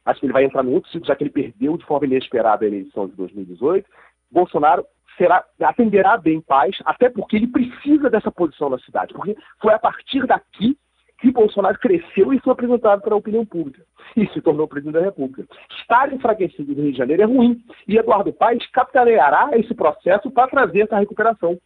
Acho 0.09 0.21
que 0.21 0.27
ele 0.27 0.33
vai 0.33 0.45
entrar 0.45 0.63
num 0.63 0.73
outro 0.73 0.91
ciclo, 0.91 1.07
já 1.07 1.15
que 1.15 1.23
ele 1.23 1.31
perdeu 1.31 1.77
de 1.77 1.85
forma 1.85 2.07
inesperada 2.07 2.65
a 2.65 2.69
eleição 2.69 3.07
de 3.07 3.15
2018. 3.15 3.87
Bolsonaro 4.33 4.87
será, 5.19 5.45
atenderá 5.61 6.17
bem 6.17 6.41
paz, 6.41 6.75
até 6.87 7.11
porque 7.11 7.37
ele 7.37 7.47
precisa 7.47 8.09
dessa 8.09 8.33
posição 8.33 8.71
na 8.71 8.79
cidade, 8.79 9.13
porque 9.13 9.37
foi 9.61 9.75
a 9.75 9.79
partir 9.79 10.27
daqui 10.27 10.79
que 11.21 11.31
Bolsonaro 11.31 11.79
cresceu 11.79 12.33
e 12.33 12.41
foi 12.41 12.55
apresentado 12.55 13.03
para 13.03 13.13
a 13.13 13.19
opinião 13.19 13.45
pública 13.45 13.83
e 14.17 14.27
se 14.29 14.41
tornou 14.41 14.67
presidente 14.67 14.95
da 14.95 15.05
República. 15.05 15.47
Estar 15.79 16.11
enfraquecido 16.11 16.75
no 16.75 16.85
Rio 16.85 16.93
de 16.93 16.99
Janeiro 16.99 17.23
é 17.23 17.27
ruim 17.27 17.61
e 17.87 17.99
Eduardo 17.99 18.33
Paes 18.33 18.67
capitaneará 18.71 19.51
esse 19.59 19.75
processo 19.75 20.31
para 20.31 20.49
trazer 20.49 20.83
essa 20.83 20.99
recuperação. 20.99 21.59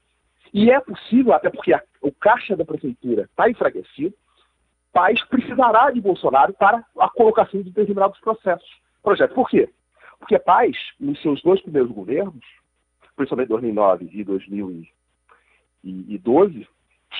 E 0.52 0.68
é 0.68 0.80
possível, 0.80 1.32
até 1.32 1.48
porque 1.48 1.72
a, 1.72 1.80
o 2.00 2.10
caixa 2.10 2.56
da 2.56 2.64
prefeitura 2.64 3.22
está 3.22 3.48
enfraquecido, 3.48 4.14
Paz 4.92 5.24
precisará 5.24 5.90
de 5.90 6.00
Bolsonaro 6.00 6.54
para 6.54 6.84
a 6.98 7.08
colocação 7.08 7.62
de 7.62 7.70
determinados 7.70 8.20
processos. 8.20 8.68
Projeto. 9.02 9.34
Por 9.34 9.48
quê? 9.48 9.68
Porque 10.18 10.38
Paz, 10.38 10.76
nos 11.00 11.20
seus 11.22 11.40
dois 11.42 11.62
primeiros 11.62 11.90
governos, 11.90 12.44
principalmente 13.16 13.48
2009 13.48 14.10
e 14.12 14.22
2012, 14.22 16.68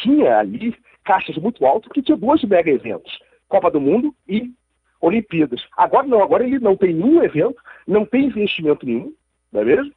tinha 0.02 0.38
ali 0.38 0.76
caixas 1.04 1.36
muito 1.36 1.66
altas, 1.66 1.88
porque 1.88 2.02
tinha 2.02 2.16
dois 2.16 2.42
mega 2.44 2.70
eventos, 2.70 3.18
Copa 3.48 3.68
do 3.70 3.80
Mundo 3.80 4.14
e 4.28 4.52
Olimpíadas. 5.00 5.66
Agora 5.76 6.06
não, 6.06 6.22
agora 6.22 6.44
ele 6.44 6.58
não 6.58 6.76
tem 6.76 6.94
nenhum 6.94 7.22
evento, 7.22 7.56
não 7.86 8.06
tem 8.06 8.26
investimento 8.26 8.86
nenhum, 8.86 9.14
não 9.50 9.62
é 9.62 9.64
mesmo? 9.64 9.92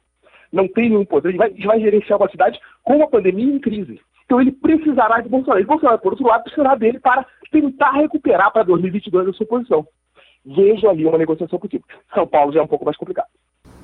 Não 0.52 0.68
tem 0.68 0.88
nenhum 0.88 1.04
poder, 1.04 1.30
ele 1.30 1.38
vai, 1.38 1.50
ele 1.50 1.66
vai 1.66 1.80
gerenciar 1.80 2.18
uma 2.18 2.30
cidade 2.30 2.58
com 2.82 3.02
a 3.02 3.08
pandemia 3.08 3.54
em 3.54 3.58
crise. 3.58 4.00
Então 4.26 4.40
ele 4.40 4.52
precisará 4.52 5.20
de 5.20 5.28
Bolsonaro. 5.28 5.60
E 5.60 5.64
Bolsonaro, 5.64 5.98
por 6.00 6.12
outro 6.12 6.26
lado, 6.26 6.42
precisará 6.42 6.74
dele 6.74 6.98
para 6.98 7.24
tentar 7.50 7.92
recuperar 7.92 8.52
para 8.52 8.64
2022 8.64 9.28
a 9.28 9.32
sua 9.32 9.46
posição. 9.46 9.86
Vejo 10.44 10.88
ali 10.88 11.06
uma 11.06 11.16
negociação 11.16 11.58
possível. 11.58 11.86
São 12.12 12.26
Paulo 12.26 12.52
já 12.52 12.60
é 12.60 12.62
um 12.62 12.68
pouco 12.68 12.84
mais 12.84 12.96
complicado. 12.96 13.28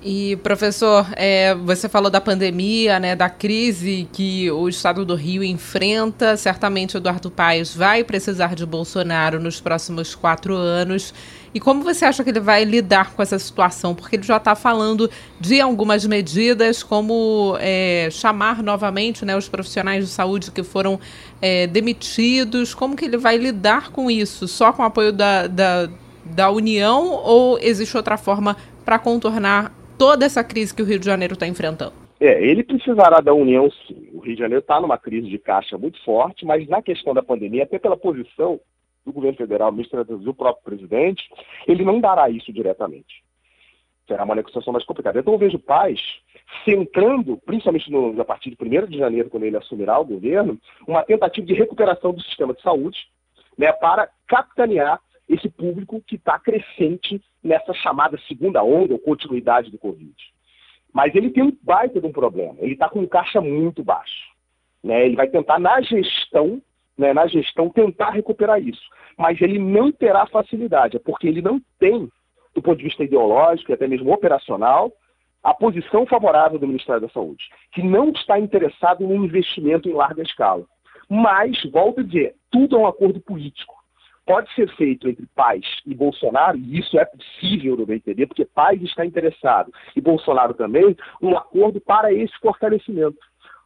E, 0.04 0.34
professor, 0.36 1.06
é, 1.14 1.54
você 1.54 1.88
falou 1.88 2.10
da 2.10 2.20
pandemia, 2.20 2.98
né, 2.98 3.14
da 3.14 3.30
crise 3.30 4.08
que 4.12 4.50
o 4.50 4.68
estado 4.68 5.04
do 5.04 5.14
Rio 5.14 5.44
enfrenta. 5.44 6.36
Certamente 6.36 6.96
Eduardo 6.96 7.30
Paes 7.30 7.72
vai 7.72 8.02
precisar 8.02 8.56
de 8.56 8.66
Bolsonaro 8.66 9.38
nos 9.38 9.60
próximos 9.60 10.12
quatro 10.16 10.56
anos. 10.56 11.14
E 11.54 11.60
como 11.60 11.84
você 11.84 12.04
acha 12.04 12.24
que 12.24 12.30
ele 12.30 12.40
vai 12.40 12.64
lidar 12.64 13.12
com 13.12 13.22
essa 13.22 13.38
situação? 13.38 13.94
Porque 13.94 14.16
ele 14.16 14.24
já 14.24 14.38
está 14.38 14.56
falando 14.56 15.08
de 15.38 15.60
algumas 15.60 16.04
medidas, 16.04 16.82
como 16.82 17.56
é, 17.60 18.08
chamar 18.10 18.60
novamente 18.60 19.24
né, 19.24 19.36
os 19.36 19.48
profissionais 19.48 20.04
de 20.04 20.10
saúde 20.10 20.50
que 20.50 20.64
foram 20.64 20.98
é, 21.40 21.68
demitidos. 21.68 22.74
Como 22.74 22.96
que 22.96 23.04
ele 23.04 23.18
vai 23.18 23.36
lidar 23.36 23.90
com 23.90 24.10
isso? 24.10 24.48
Só 24.48 24.72
com 24.72 24.82
o 24.82 24.86
apoio 24.86 25.12
da, 25.12 25.46
da, 25.46 25.88
da 26.24 26.50
União 26.50 27.06
ou 27.06 27.56
existe 27.60 27.96
outra 27.96 28.16
forma 28.16 28.56
para 28.84 28.98
contornar 28.98 29.72
toda 30.02 30.26
essa 30.26 30.42
crise 30.42 30.74
que 30.74 30.82
o 30.82 30.84
Rio 30.84 30.98
de 30.98 31.06
Janeiro 31.06 31.34
está 31.34 31.46
enfrentando? 31.46 31.92
É, 32.18 32.44
ele 32.44 32.64
precisará 32.64 33.20
da 33.20 33.32
União 33.32 33.70
sim. 33.86 34.08
O 34.12 34.18
Rio 34.18 34.34
de 34.34 34.40
Janeiro 34.40 34.60
está 34.60 34.80
numa 34.80 34.98
crise 34.98 35.28
de 35.28 35.38
caixa 35.38 35.78
muito 35.78 36.02
forte, 36.04 36.44
mas 36.44 36.66
na 36.66 36.82
questão 36.82 37.14
da 37.14 37.22
pandemia, 37.22 37.62
até 37.62 37.78
pela 37.78 37.96
posição 37.96 38.58
do 39.06 39.12
governo 39.12 39.38
federal, 39.38 39.70
ministro 39.70 40.04
do 40.04 40.34
próprio 40.34 40.64
presidente, 40.64 41.22
ele 41.68 41.84
não 41.84 42.00
dará 42.00 42.28
isso 42.28 42.52
diretamente. 42.52 43.22
Será 44.08 44.24
uma 44.24 44.34
negociação 44.34 44.72
mais 44.72 44.84
complicada. 44.84 45.20
Então 45.20 45.34
eu 45.34 45.38
vejo 45.38 45.56
Paz 45.60 46.00
centrando, 46.64 47.36
principalmente 47.46 47.88
no, 47.88 48.20
a 48.20 48.24
partir 48.24 48.50
de 48.50 48.56
1 48.60 48.86
de 48.86 48.98
janeiro, 48.98 49.30
quando 49.30 49.44
ele 49.44 49.56
assumirá 49.56 50.00
o 50.00 50.04
governo, 50.04 50.58
uma 50.84 51.04
tentativa 51.04 51.46
de 51.46 51.54
recuperação 51.54 52.12
do 52.12 52.20
sistema 52.22 52.52
de 52.54 52.60
saúde 52.60 52.98
né, 53.56 53.70
para 53.70 54.08
capitanear 54.26 55.00
esse 55.28 55.48
público 55.48 56.02
que 56.06 56.16
está 56.16 56.38
crescente 56.38 57.20
nessa 57.42 57.72
chamada 57.74 58.18
segunda 58.28 58.62
onda 58.62 58.92
ou 58.92 58.98
continuidade 58.98 59.70
do 59.70 59.78
Covid. 59.78 60.14
Mas 60.92 61.14
ele 61.14 61.30
tem 61.30 61.42
um 61.42 61.56
baita 61.62 62.00
de 62.00 62.06
um 62.06 62.12
problema. 62.12 62.56
Ele 62.58 62.74
está 62.74 62.88
com 62.88 63.00
um 63.00 63.06
caixa 63.06 63.40
muito 63.40 63.82
baixo. 63.82 64.30
Né? 64.82 65.06
Ele 65.06 65.16
vai 65.16 65.28
tentar, 65.28 65.58
na 65.58 65.80
gestão, 65.80 66.60
né, 66.98 67.14
na 67.14 67.26
gestão, 67.26 67.70
tentar 67.70 68.10
recuperar 68.10 68.60
isso. 68.60 68.82
Mas 69.16 69.40
ele 69.40 69.58
não 69.58 69.90
terá 69.90 70.26
facilidade, 70.26 70.98
porque 70.98 71.26
ele 71.26 71.40
não 71.40 71.60
tem, 71.78 72.08
do 72.54 72.60
ponto 72.60 72.78
de 72.78 72.84
vista 72.84 73.04
ideológico 73.04 73.70
e 73.70 73.74
até 73.74 73.88
mesmo 73.88 74.12
operacional, 74.12 74.92
a 75.42 75.54
posição 75.54 76.06
favorável 76.06 76.58
do 76.58 76.66
Ministério 76.66 77.00
da 77.00 77.08
Saúde, 77.08 77.44
que 77.72 77.82
não 77.82 78.10
está 78.10 78.38
interessado 78.38 79.06
no 79.06 79.24
investimento 79.24 79.88
em 79.88 79.94
larga 79.94 80.22
escala. 80.22 80.64
Mas, 81.08 81.62
volto 81.70 82.00
a 82.00 82.04
dizer, 82.04 82.36
tudo 82.50 82.76
é 82.76 82.78
um 82.78 82.86
acordo 82.86 83.20
político 83.20 83.81
pode 84.26 84.52
ser 84.54 84.68
feito 84.76 85.08
entre 85.08 85.26
Paz 85.34 85.64
e 85.86 85.94
Bolsonaro, 85.94 86.56
e 86.58 86.78
isso 86.78 86.98
é 86.98 87.04
possível 87.04 87.76
no 87.76 87.86
BNTD, 87.86 88.26
porque 88.26 88.44
Paz 88.44 88.80
está 88.82 89.04
interessado 89.04 89.72
e 89.96 90.00
Bolsonaro 90.00 90.54
também, 90.54 90.96
um 91.20 91.36
acordo 91.36 91.80
para 91.80 92.12
esse 92.12 92.32
fortalecimento. 92.40 93.18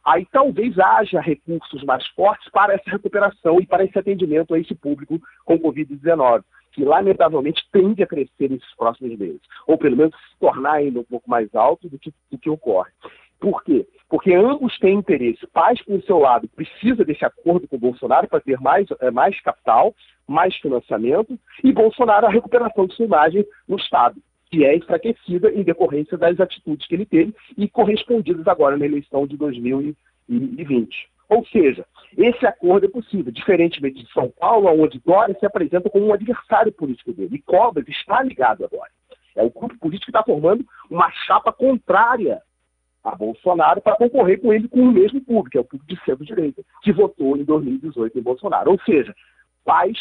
Aí 0.03 0.25
talvez 0.31 0.79
haja 0.79 1.19
recursos 1.19 1.83
mais 1.83 2.07
fortes 2.07 2.49
para 2.51 2.73
essa 2.73 2.89
recuperação 2.89 3.59
e 3.59 3.67
para 3.67 3.83
esse 3.83 3.99
atendimento 3.99 4.53
a 4.53 4.59
esse 4.59 4.73
público 4.73 5.19
com 5.43 5.59
Covid-19, 5.59 6.43
que 6.71 6.85
lamentavelmente 6.85 7.61
tende 7.71 8.01
a 8.03 8.07
crescer 8.07 8.49
nesses 8.49 8.75
próximos 8.75 9.17
meses, 9.17 9.41
ou 9.67 9.77
pelo 9.77 9.97
menos 9.97 10.15
se 10.15 10.39
tornar 10.39 10.75
ainda 10.75 10.99
um 10.99 11.03
pouco 11.03 11.29
mais 11.29 11.53
alto 11.53 11.89
do 11.89 11.99
que, 11.99 12.13
do 12.31 12.37
que 12.37 12.49
ocorre. 12.49 12.91
Por 13.39 13.63
quê? 13.63 13.85
Porque 14.09 14.33
ambos 14.33 14.77
têm 14.79 14.95
interesse. 14.95 15.45
Paz, 15.47 15.81
por 15.83 16.01
seu 16.03 16.17
lado, 16.17 16.47
precisa 16.47 17.03
desse 17.03 17.25
acordo 17.25 17.67
com 17.67 17.75
o 17.75 17.79
Bolsonaro 17.79 18.27
para 18.27 18.39
ter 18.39 18.59
mais, 18.59 18.87
é, 19.01 19.11
mais 19.11 19.39
capital, 19.41 19.93
mais 20.25 20.55
financiamento, 20.57 21.37
e 21.63 21.73
Bolsonaro 21.73 22.25
a 22.25 22.29
recuperação 22.29 22.87
de 22.87 22.95
sua 22.95 23.05
imagem 23.05 23.45
no 23.67 23.77
Estado, 23.77 24.21
que 24.49 24.63
é 24.63 24.75
enfraquecida 24.75 25.51
em 25.51 25.63
decorrência 25.63 26.17
das 26.17 26.39
atitudes 26.39 26.87
que 26.87 26.95
ele 26.95 27.05
teve 27.05 27.33
e 27.57 27.67
correspondidas 27.67 28.47
agora 28.47 28.77
na 28.77 28.85
eleição 28.85 29.27
de 29.27 29.35
2020. 29.35 31.09
Ou 31.29 31.45
seja, 31.47 31.85
esse 32.17 32.45
acordo 32.45 32.85
é 32.85 32.89
possível, 32.89 33.31
diferentemente 33.31 34.01
de 34.01 34.11
São 34.13 34.31
Paulo, 34.39 34.67
onde 34.81 35.01
Dória 35.05 35.35
se 35.37 35.45
apresenta 35.45 35.89
como 35.89 36.07
um 36.07 36.13
adversário 36.13 36.71
político 36.71 37.11
dele, 37.11 37.35
e 37.35 37.41
Covas 37.41 37.85
está 37.89 38.23
ligado 38.23 38.63
a 38.63 38.67
Dória. 38.67 38.91
É 39.35 39.43
o 39.43 39.49
grupo 39.49 39.77
político 39.77 40.11
que 40.11 40.17
está 40.17 40.23
formando 40.23 40.65
uma 40.89 41.11
chapa 41.11 41.51
contrária 41.51 42.41
a 43.07 43.15
Bolsonaro 43.15 43.81
para 43.81 43.95
concorrer 43.95 44.39
com 44.41 44.53
ele 44.53 44.67
com 44.67 44.81
o 44.81 44.91
mesmo 44.91 45.21
público, 45.21 45.49
que 45.49 45.57
é 45.57 45.61
o 45.61 45.63
público 45.63 45.93
de 45.93 46.03
centro-direita, 46.03 46.61
que 46.81 46.91
votou 46.91 47.37
em 47.37 47.43
2018 47.43 48.19
em 48.19 48.21
Bolsonaro. 48.21 48.71
Ou 48.71 48.79
seja, 48.81 49.15
Paz 49.63 49.97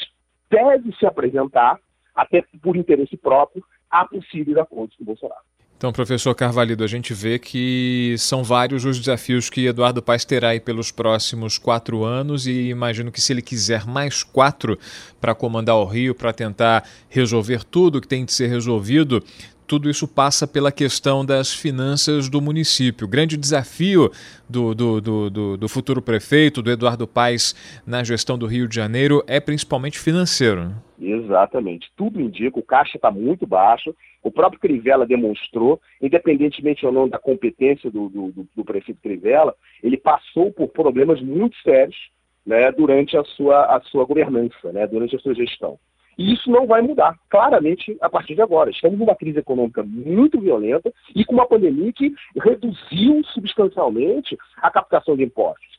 deve 0.50 0.92
se 0.96 1.06
apresentar, 1.06 1.78
até 2.14 2.44
por 2.62 2.76
interesse 2.76 3.16
próprio, 3.16 3.64
a 3.90 4.04
possíveis 4.04 4.56
acordos 4.56 4.96
com 4.96 5.04
Bolsonaro. 5.04 5.42
Então, 5.76 5.92
professor 5.92 6.34
Carvalho, 6.34 6.74
a 6.82 6.86
gente 6.86 7.12
vê 7.12 7.38
que 7.38 8.14
são 8.16 8.42
vários 8.42 8.86
os 8.86 8.98
desafios 8.98 9.50
que 9.50 9.66
Eduardo 9.66 10.02
Paes 10.02 10.24
terá 10.24 10.48
aí 10.48 10.60
pelos 10.60 10.90
próximos 10.90 11.58
quatro 11.58 12.02
anos 12.02 12.46
e 12.46 12.70
imagino 12.70 13.12
que 13.12 13.20
se 13.20 13.30
ele 13.30 13.42
quiser 13.42 13.84
mais 13.84 14.22
quatro 14.22 14.78
para 15.20 15.34
comandar 15.34 15.76
o 15.76 15.84
Rio, 15.84 16.14
para 16.14 16.32
tentar 16.32 16.88
resolver 17.10 17.62
tudo 17.62 18.00
que 18.00 18.08
tem 18.08 18.24
de 18.24 18.32
ser 18.32 18.46
resolvido, 18.46 19.22
tudo 19.66 19.90
isso 19.90 20.06
passa 20.06 20.46
pela 20.46 20.70
questão 20.70 21.24
das 21.24 21.52
finanças 21.52 22.28
do 22.28 22.40
município. 22.40 23.06
O 23.06 23.10
grande 23.10 23.36
desafio 23.36 24.10
do, 24.48 24.74
do, 24.74 25.00
do, 25.00 25.56
do, 25.56 25.68
futuro 25.68 26.00
prefeito, 26.00 26.62
do 26.62 26.70
Eduardo 26.70 27.06
Paes, 27.06 27.54
na 27.86 28.04
gestão 28.04 28.38
do 28.38 28.46
Rio 28.46 28.68
de 28.68 28.76
Janeiro 28.76 29.22
é 29.26 29.40
principalmente 29.40 29.98
financeiro. 29.98 30.66
Né? 30.66 30.74
Exatamente. 31.00 31.90
Tudo 31.96 32.20
indica, 32.20 32.58
o 32.58 32.62
caixa 32.62 32.96
está 32.96 33.10
muito 33.10 33.46
baixo. 33.46 33.94
O 34.22 34.30
próprio 34.30 34.60
Crivella 34.60 35.06
demonstrou, 35.06 35.80
independentemente 36.00 36.84
ou 36.86 36.92
não 36.92 37.08
da 37.08 37.18
competência 37.18 37.90
do, 37.90 38.08
do, 38.08 38.48
do 38.54 38.64
prefeito 38.64 39.00
Crivella, 39.00 39.54
ele 39.82 39.96
passou 39.96 40.52
por 40.52 40.68
problemas 40.68 41.20
muito 41.20 41.56
sérios 41.62 41.96
né, 42.44 42.70
durante 42.72 43.16
a 43.16 43.24
sua, 43.24 43.76
a 43.76 43.80
sua 43.82 44.04
governança, 44.04 44.72
né, 44.72 44.86
durante 44.86 45.16
a 45.16 45.18
sua 45.18 45.34
gestão. 45.34 45.78
E 46.18 46.32
isso 46.32 46.50
não 46.50 46.66
vai 46.66 46.80
mudar, 46.80 47.14
claramente, 47.28 47.96
a 48.00 48.08
partir 48.08 48.34
de 48.34 48.42
agora. 48.42 48.70
Estamos 48.70 48.98
numa 48.98 49.14
crise 49.14 49.38
econômica 49.38 49.82
muito 49.82 50.40
violenta 50.40 50.92
e 51.14 51.24
com 51.24 51.34
uma 51.34 51.46
pandemia 51.46 51.92
que 51.92 52.14
reduziu 52.36 53.22
substancialmente 53.34 54.36
a 54.56 54.70
captação 54.70 55.16
de 55.16 55.24
impostos. 55.24 55.76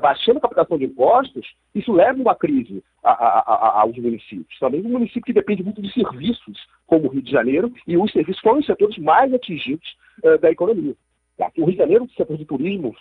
Baixando 0.00 0.38
a 0.38 0.42
captação 0.42 0.78
de 0.78 0.84
impostos, 0.84 1.46
isso 1.74 1.92
leva 1.92 2.20
uma 2.20 2.34
crise 2.34 2.82
aos 3.02 3.96
municípios. 3.96 4.58
Também 4.58 4.80
um 4.84 4.90
município 4.90 5.22
que 5.22 5.32
depende 5.32 5.62
muito 5.62 5.82
de 5.82 5.92
serviços, 5.92 6.58
como 6.86 7.06
o 7.06 7.10
Rio 7.10 7.22
de 7.22 7.30
Janeiro, 7.30 7.72
e 7.86 7.96
os 7.96 8.10
serviços 8.12 8.40
foram 8.42 8.58
os 8.58 8.66
setores 8.66 8.96
mais 8.98 9.32
atingidos 9.32 9.96
uh, 10.22 10.38
da 10.38 10.50
economia. 10.50 10.94
Aqui, 11.40 11.60
o 11.60 11.64
Rio 11.64 11.72
de 11.72 11.78
Janeiro, 11.78 12.04
o 12.04 12.10
setor 12.10 12.36
de 12.36 12.44
turismo, 12.44 12.94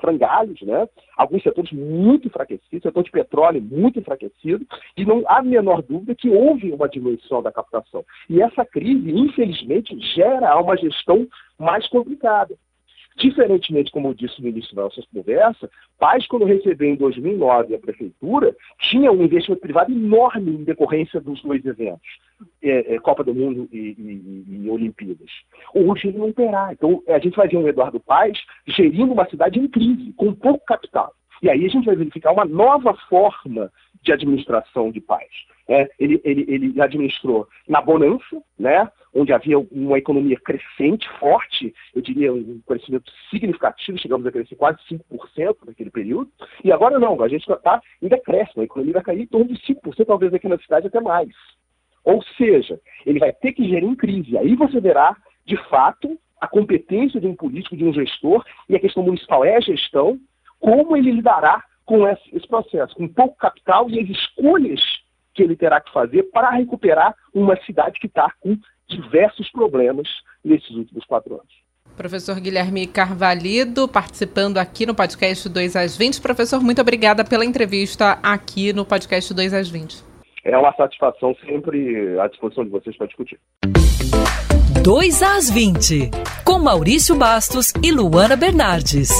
frangalhos, 0.00 0.60
né? 0.62 0.88
alguns 1.16 1.42
setores 1.42 1.70
muito 1.72 2.28
enfraquecidos, 2.28 2.82
setor 2.82 3.02
de 3.04 3.10
petróleo 3.10 3.60
muito 3.60 3.98
enfraquecido, 3.98 4.66
e 4.96 5.04
não 5.04 5.22
há 5.26 5.42
menor 5.42 5.82
dúvida 5.82 6.14
que 6.14 6.30
houve 6.30 6.72
uma 6.72 6.88
diminuição 6.88 7.42
da 7.42 7.52
captação. 7.52 8.04
E 8.28 8.40
essa 8.40 8.64
crise, 8.64 9.10
infelizmente, 9.10 9.98
gera 10.14 10.58
uma 10.58 10.76
gestão 10.76 11.28
mais 11.58 11.86
complicada. 11.88 12.56
Diferentemente, 13.16 13.92
como 13.92 14.08
eu 14.08 14.14
disse 14.14 14.42
no 14.42 14.48
início 14.48 14.74
da 14.74 14.82
nossa 14.82 15.00
conversa, 15.12 15.70
Paz, 15.98 16.26
quando 16.26 16.44
recebeu 16.44 16.88
em 16.88 16.96
2009 16.96 17.74
a 17.74 17.78
prefeitura, 17.78 18.54
tinha 18.90 19.12
um 19.12 19.22
investimento 19.22 19.60
privado 19.60 19.92
enorme 19.92 20.50
em 20.50 20.64
decorrência 20.64 21.20
dos 21.20 21.40
dois 21.42 21.64
eventos, 21.64 22.08
é, 22.60 22.94
é, 22.94 22.98
Copa 22.98 23.22
do 23.22 23.32
Mundo 23.32 23.68
e, 23.72 23.78
e, 23.78 24.64
e, 24.64 24.70
Olimpíadas. 24.70 25.30
Hoje 25.72 26.08
ele 26.08 26.18
não 26.18 26.32
terá. 26.32 26.72
Então, 26.72 27.02
a 27.08 27.18
gente 27.20 27.36
vai 27.36 27.46
ver 27.46 27.56
um 27.56 27.68
Eduardo 27.68 28.00
Paz 28.00 28.36
gerindo 28.66 29.12
uma 29.12 29.28
cidade 29.30 29.60
em 29.60 29.68
crise, 29.68 30.12
com 30.14 30.34
pouco 30.34 30.64
capital. 30.64 31.12
E 31.44 31.50
aí 31.50 31.66
a 31.66 31.68
gente 31.68 31.84
vai 31.84 31.94
verificar 31.94 32.32
uma 32.32 32.46
nova 32.46 32.94
forma 33.06 33.70
de 34.02 34.10
administração 34.10 34.90
de 34.90 34.98
paz. 34.98 35.28
É, 35.68 35.90
ele, 35.98 36.18
ele, 36.24 36.46
ele 36.48 36.80
administrou 36.80 37.46
na 37.68 37.82
bonança, 37.82 38.42
né, 38.58 38.90
onde 39.14 39.30
havia 39.30 39.58
uma 39.58 39.98
economia 39.98 40.40
crescente, 40.40 41.06
forte, 41.20 41.74
eu 41.94 42.00
diria 42.00 42.32
um 42.32 42.62
crescimento 42.66 43.12
significativo, 43.30 43.98
chegamos 43.98 44.26
a 44.26 44.32
crescer 44.32 44.56
quase 44.56 44.78
5% 44.90 45.56
naquele 45.66 45.90
período, 45.90 46.30
e 46.64 46.72
agora 46.72 46.98
não, 46.98 47.22
a 47.22 47.28
gente 47.28 47.46
está 47.46 47.82
em 48.00 48.08
decréscimo, 48.08 48.62
a 48.62 48.64
economia 48.64 48.94
vai 48.94 49.02
cair 49.02 49.20
em 49.20 49.26
torno 49.26 49.48
de 49.48 49.60
5%, 49.60 50.06
talvez 50.06 50.32
aqui 50.32 50.48
na 50.48 50.56
cidade 50.56 50.86
até 50.86 51.00
mais. 51.02 51.28
Ou 52.04 52.22
seja, 52.38 52.80
ele 53.04 53.18
vai 53.18 53.34
ter 53.34 53.52
que 53.52 53.68
gerir 53.68 53.86
em 53.86 53.94
crise. 53.94 54.38
Aí 54.38 54.56
você 54.56 54.80
verá, 54.80 55.14
de 55.44 55.58
fato, 55.68 56.18
a 56.40 56.48
competência 56.48 57.20
de 57.20 57.26
um 57.26 57.36
político, 57.36 57.76
de 57.76 57.84
um 57.84 57.92
gestor, 57.92 58.42
e 58.66 58.74
a 58.74 58.80
questão 58.80 59.02
municipal 59.02 59.44
é 59.44 59.56
a 59.56 59.60
gestão, 59.60 60.18
como 60.64 60.96
ele 60.96 61.10
lidará 61.10 61.62
com 61.84 62.08
esse 62.08 62.48
processo, 62.48 62.94
com 62.94 63.06
pouco 63.06 63.36
capital 63.36 63.90
e 63.90 64.00
as 64.00 64.08
escolhas 64.08 64.80
que 65.34 65.42
ele 65.42 65.54
terá 65.54 65.78
que 65.78 65.92
fazer 65.92 66.22
para 66.32 66.48
recuperar 66.52 67.14
uma 67.34 67.54
cidade 67.66 68.00
que 68.00 68.06
está 68.06 68.32
com 68.40 68.56
diversos 68.88 69.50
problemas 69.50 70.08
nesses 70.42 70.70
últimos 70.70 71.04
quatro 71.04 71.34
anos. 71.34 71.52
Professor 71.94 72.40
Guilherme 72.40 72.86
Carvalhido, 72.86 73.86
participando 73.86 74.56
aqui 74.56 74.86
no 74.86 74.94
podcast 74.94 75.48
2 75.48 75.76
às 75.76 75.96
20. 75.98 76.22
Professor, 76.22 76.62
muito 76.62 76.80
obrigada 76.80 77.24
pela 77.24 77.44
entrevista 77.44 78.18
aqui 78.22 78.72
no 78.72 78.86
podcast 78.86 79.34
2 79.34 79.52
às 79.52 79.68
20. 79.68 80.02
É 80.44 80.56
uma 80.56 80.72
satisfação 80.74 81.36
sempre 81.46 82.18
à 82.18 82.26
disposição 82.26 82.64
de 82.64 82.70
vocês 82.70 82.96
para 82.96 83.06
discutir. 83.06 83.38
2 84.82 85.22
às 85.22 85.50
20, 85.50 86.10
com 86.44 86.58
Maurício 86.58 87.14
Bastos 87.16 87.72
e 87.82 87.92
Luana 87.92 88.34
Bernardes. 88.34 89.10